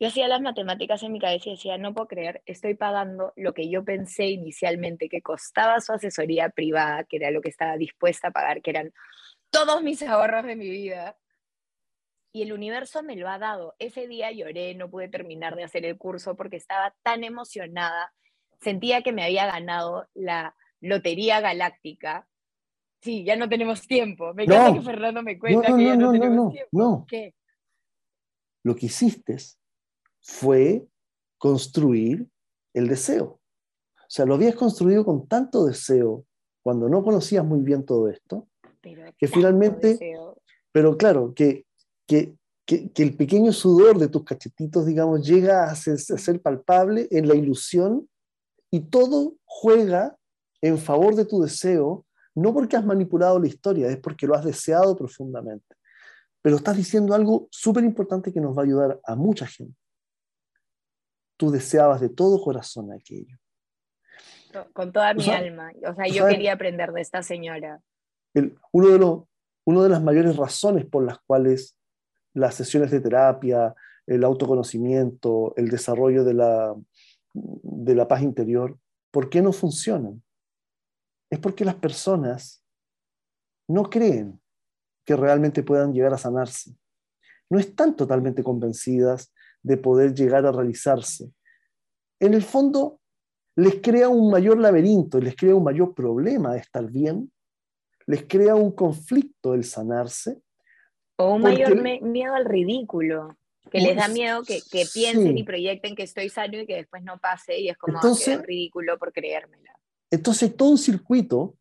[0.00, 3.52] yo hacía las matemáticas en mi cabeza y decía, no puedo creer, estoy pagando lo
[3.52, 8.28] que yo pensé inicialmente que costaba su asesoría privada, que era lo que estaba dispuesta
[8.28, 8.94] a pagar, que eran
[9.50, 11.18] todos mis ahorros de mi vida.
[12.32, 13.74] Y el universo me lo ha dado.
[13.78, 18.14] Ese día lloré, no pude terminar de hacer el curso porque estaba tan emocionada.
[18.60, 22.26] Sentía que me había ganado la lotería galáctica.
[23.02, 24.32] Sí, ya no tenemos tiempo.
[24.32, 26.70] Me encanta que Fernando me cuenta que ya no, tenemos tiempo.
[26.72, 27.04] No.
[27.06, 27.34] ¿Qué?
[28.62, 29.36] Lo que hiciste
[30.20, 30.86] fue
[31.38, 32.28] construir
[32.74, 33.40] el deseo.
[33.96, 36.24] O sea, lo habías construido con tanto deseo
[36.62, 38.48] cuando no conocías muy bien todo esto,
[38.82, 39.98] que finalmente,
[40.72, 41.64] pero claro, que,
[42.06, 42.34] que,
[42.66, 47.28] que, el pequeño sudor de tus cachetitos, digamos, llega a ser, a ser palpable en
[47.28, 48.08] la ilusión
[48.70, 50.16] y todo juega
[50.60, 52.04] en favor de tu deseo,
[52.34, 55.76] no porque has manipulado la historia, es porque lo has deseado profundamente.
[56.42, 59.79] Pero estás diciendo algo súper importante que nos va a ayudar a mucha gente
[61.40, 63.38] tú deseabas de todo corazón aquello.
[64.74, 65.72] Con toda mi alma.
[65.90, 67.80] O sea, yo quería aprender de esta señora.
[68.72, 69.22] uno, de los,
[69.64, 71.78] una de las mayores razones por las cuales
[72.34, 73.74] las sesiones de terapia,
[74.06, 76.74] el autoconocimiento, el desarrollo de la,
[77.32, 78.78] de la paz interior,
[79.10, 80.22] ¿por qué no funcionan?
[81.30, 82.62] Es porque las personas
[83.66, 84.38] no creen
[85.06, 86.76] que realmente puedan llegar a sanarse.
[87.48, 89.32] No están totalmente convencidas
[89.62, 91.30] de poder llegar a realizarse.
[92.18, 93.00] En el fondo,
[93.56, 97.30] les crea un mayor laberinto, les crea un mayor problema de estar bien,
[98.06, 100.40] les crea un conflicto el sanarse.
[101.16, 103.36] O un mayor miedo al ridículo,
[103.70, 107.18] que les da miedo que, piensen y proyecten que estoy sano y que después no
[107.18, 109.78] pase y es como entonces, ridículo por creérmela.
[110.10, 111.56] Entonces, todo un circuito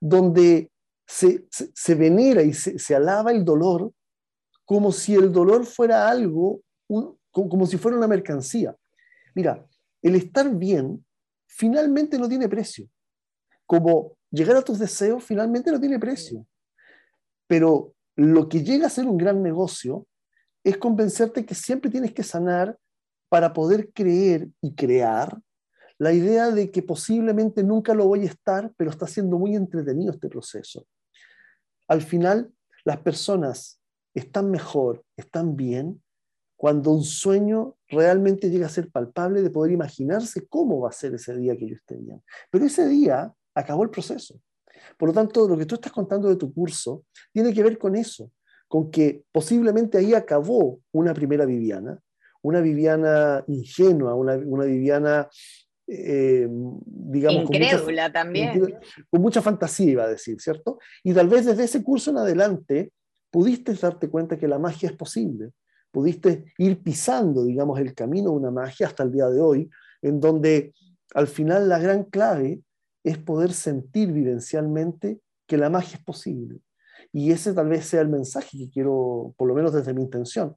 [0.00, 0.70] donde
[1.06, 3.92] se, se, venera y se, se, alaba el dolor
[4.64, 8.76] como si el dolor fuera algo, un, como, si fuera una mercancía.
[9.34, 9.64] Mira,
[10.02, 11.04] el estar bien
[11.46, 12.88] finalmente no tiene precio.
[13.66, 16.46] Como llegar a tus deseos finalmente no tiene precio.
[17.46, 20.06] Pero lo que llega a ser un gran negocio
[20.64, 22.78] es convencerte que siempre tienes que sanar
[23.28, 25.38] para poder creer y crear
[25.98, 30.12] la idea de que posiblemente nunca lo voy a estar, pero está siendo muy entretenido
[30.12, 30.86] este proceso.
[31.88, 32.52] Al final,
[32.84, 33.80] las personas
[34.14, 36.02] están mejor, están bien,
[36.58, 41.14] cuando un sueño realmente llega a ser palpable de poder imaginarse cómo va a ser
[41.14, 42.20] ese día que ellos tenían.
[42.50, 44.40] Pero ese día acabó el proceso.
[44.96, 47.94] Por lo tanto, lo que tú estás contando de tu curso tiene que ver con
[47.94, 48.32] eso,
[48.66, 52.00] con que posiblemente ahí acabó una primera Viviana,
[52.42, 55.28] una Viviana ingenua, una, una Viviana,
[55.86, 58.80] eh, digamos, incrédula también.
[59.08, 60.80] Con mucha fantasía, iba a decir, ¿cierto?
[61.04, 62.92] Y tal vez desde ese curso en adelante
[63.30, 65.52] pudiste darte cuenta que la magia es posible,
[65.90, 69.70] pudiste ir pisando, digamos, el camino de una magia hasta el día de hoy,
[70.02, 70.74] en donde
[71.14, 72.62] al final la gran clave
[73.04, 76.60] es poder sentir vivencialmente que la magia es posible.
[77.12, 80.54] Y ese tal vez sea el mensaje que quiero, por lo menos desde mi intención.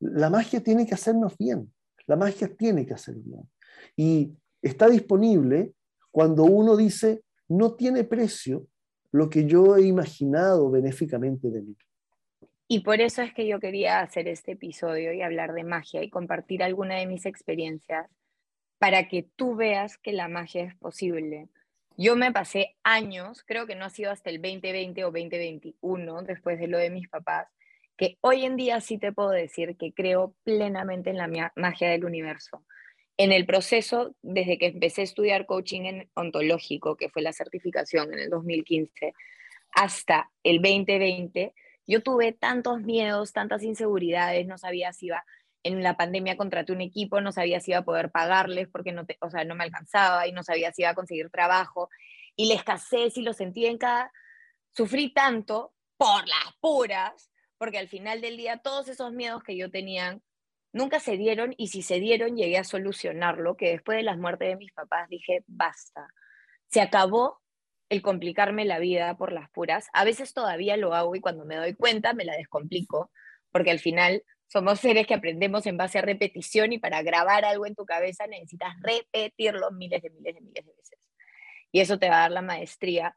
[0.00, 1.72] La magia tiene que hacernos bien,
[2.06, 3.48] la magia tiene que hacer bien.
[3.96, 5.74] Y está disponible
[6.10, 8.66] cuando uno dice, no tiene precio
[9.12, 11.76] lo que yo he imaginado benéficamente de mí.
[12.68, 16.10] Y por eso es que yo quería hacer este episodio y hablar de magia y
[16.10, 18.08] compartir alguna de mis experiencias
[18.78, 21.48] para que tú veas que la magia es posible.
[21.96, 26.58] Yo me pasé años, creo que no ha sido hasta el 2020 o 2021, después
[26.58, 27.48] de lo de mis papás,
[27.96, 32.04] que hoy en día sí te puedo decir que creo plenamente en la magia del
[32.04, 32.64] universo.
[33.18, 38.12] En el proceso, desde que empecé a estudiar coaching en ontológico, que fue la certificación
[38.12, 39.12] en el 2015,
[39.74, 41.54] hasta el 2020,
[41.86, 45.24] yo tuve tantos miedos, tantas inseguridades, no sabía si iba
[45.64, 49.06] en la pandemia contraté un equipo, no sabía si iba a poder pagarles porque no,
[49.20, 51.88] o sea, no me alcanzaba y no sabía si iba a conseguir trabajo.
[52.34, 54.12] Y la escasez y lo sentí en cada...
[54.74, 59.70] Sufrí tanto por las puras, porque al final del día todos esos miedos que yo
[59.70, 60.18] tenía
[60.72, 64.48] nunca se dieron y si se dieron llegué a solucionarlo, que después de las muertes
[64.48, 66.08] de mis papás dije, basta,
[66.68, 67.41] se acabó
[67.92, 69.88] el complicarme la vida por las puras.
[69.92, 73.10] A veces todavía lo hago y cuando me doy cuenta me la descomplico,
[73.50, 77.66] porque al final somos seres que aprendemos en base a repetición y para grabar algo
[77.66, 80.98] en tu cabeza necesitas repetirlo miles de miles de miles de veces.
[81.70, 83.14] Y eso te va a dar la maestría.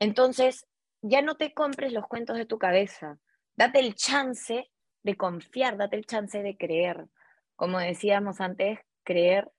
[0.00, 0.66] Entonces,
[1.02, 3.18] ya no te compres los cuentos de tu cabeza.
[3.56, 4.70] Date el chance
[5.02, 7.08] de confiar, date el chance de creer.
[7.56, 9.50] Como decíamos antes, creer,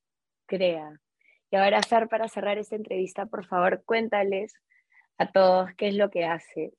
[0.48, 1.00] crea.
[1.52, 4.54] Y ahora, Fer, para cerrar esta entrevista, por favor, cuéntales
[5.18, 6.74] a todos qué es lo que haces.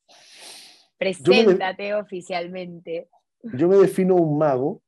[0.99, 3.09] Preséntate oficialmente
[3.43, 4.83] yo me defino un mago,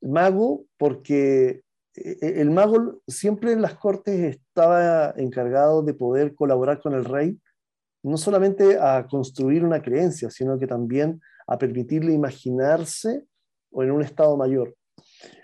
[0.00, 1.62] mago porque
[1.94, 7.38] eh, el mago siempre en las cortes estaba encargado de poder colaborar con el rey,
[8.02, 13.24] no solamente a construir una creencia, sino que también a permitirle imaginarse
[13.70, 14.74] o en un estado mayor.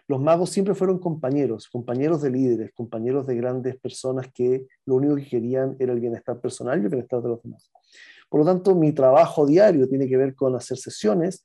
[0.06, 5.16] Los magos siempre fueron compañeros, compañeros de líderes, compañeros de grandes personas que lo único
[5.16, 7.70] que querían era el bienestar personal y el bienestar de los demás.
[8.28, 11.42] Por lo tanto, mi trabajo diario tiene que ver con hacer sesiones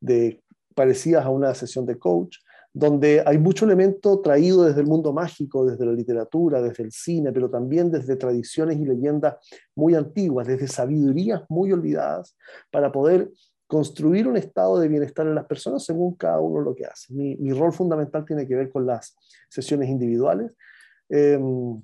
[0.00, 0.42] de,
[0.74, 2.38] parecidas a una sesión de coach,
[2.72, 7.32] donde hay mucho elemento traído desde el mundo mágico, desde la literatura, desde el cine,
[7.32, 9.36] pero también desde tradiciones y leyendas
[9.76, 12.36] muy antiguas, desde sabidurías muy olvidadas,
[12.72, 13.30] para poder
[13.74, 17.12] construir un estado de bienestar en las personas según cada uno lo que hace.
[17.12, 19.16] Mi, rol fundamental tiene que ver con las
[19.48, 20.52] sesiones individuales.
[21.08, 21.82] Em,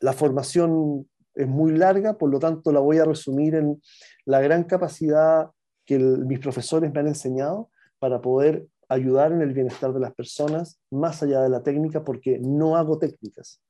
[0.00, 3.80] la formación es muy larga, por lo tanto la voy a resumir en
[4.24, 5.52] la gran capacidad
[5.86, 10.80] que mis profesores me han enseñado para poder ayudar en el bienestar de las personas
[10.90, 13.60] más allá de la técnica, porque no hago técnicas,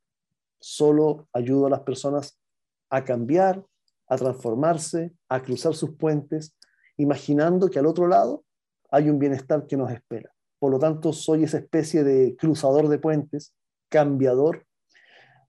[0.60, 2.40] solo ayudo a las personas
[2.88, 3.62] a cambiar,
[4.08, 6.54] a transformarse, a cruzar sus puentes,
[6.96, 8.44] imaginando que al otro lado
[8.90, 10.30] hay un bienestar que nos espera.
[10.58, 13.54] Por lo tanto, soy esa especie de cruzador de puentes,
[13.88, 14.66] cambiador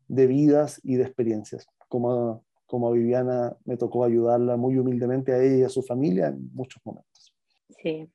[0.08, 5.42] de vidas y de experiencias, como como a Viviana me tocó ayudarla muy humildemente a
[5.42, 7.34] ella y a su familia en muchos momentos.
[7.82, 8.10] Sí,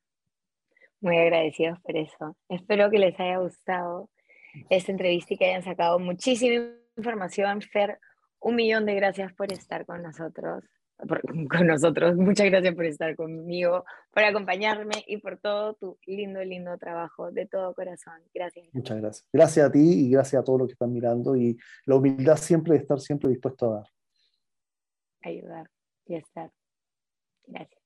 [1.01, 2.37] muy agradecidos por eso.
[2.49, 4.11] Espero que les haya gustado
[4.68, 7.62] esta entrevista y que hayan sacado muchísima información.
[7.62, 7.99] Fer,
[8.41, 10.64] un millón de gracias por estar con nosotros.
[11.51, 16.76] con nosotros, muchas gracias por estar conmigo, por acompañarme y por todo tu lindo, lindo
[16.78, 18.20] trabajo de todo corazón.
[18.34, 18.68] Gracias.
[18.72, 19.28] Muchas gracias.
[19.32, 22.74] Gracias a ti y gracias a todos los que están mirando y la humildad siempre
[22.74, 23.86] de estar siempre dispuesto a dar
[25.22, 25.70] ayudar
[26.07, 26.51] y estar.
[27.46, 27.80] Gracias.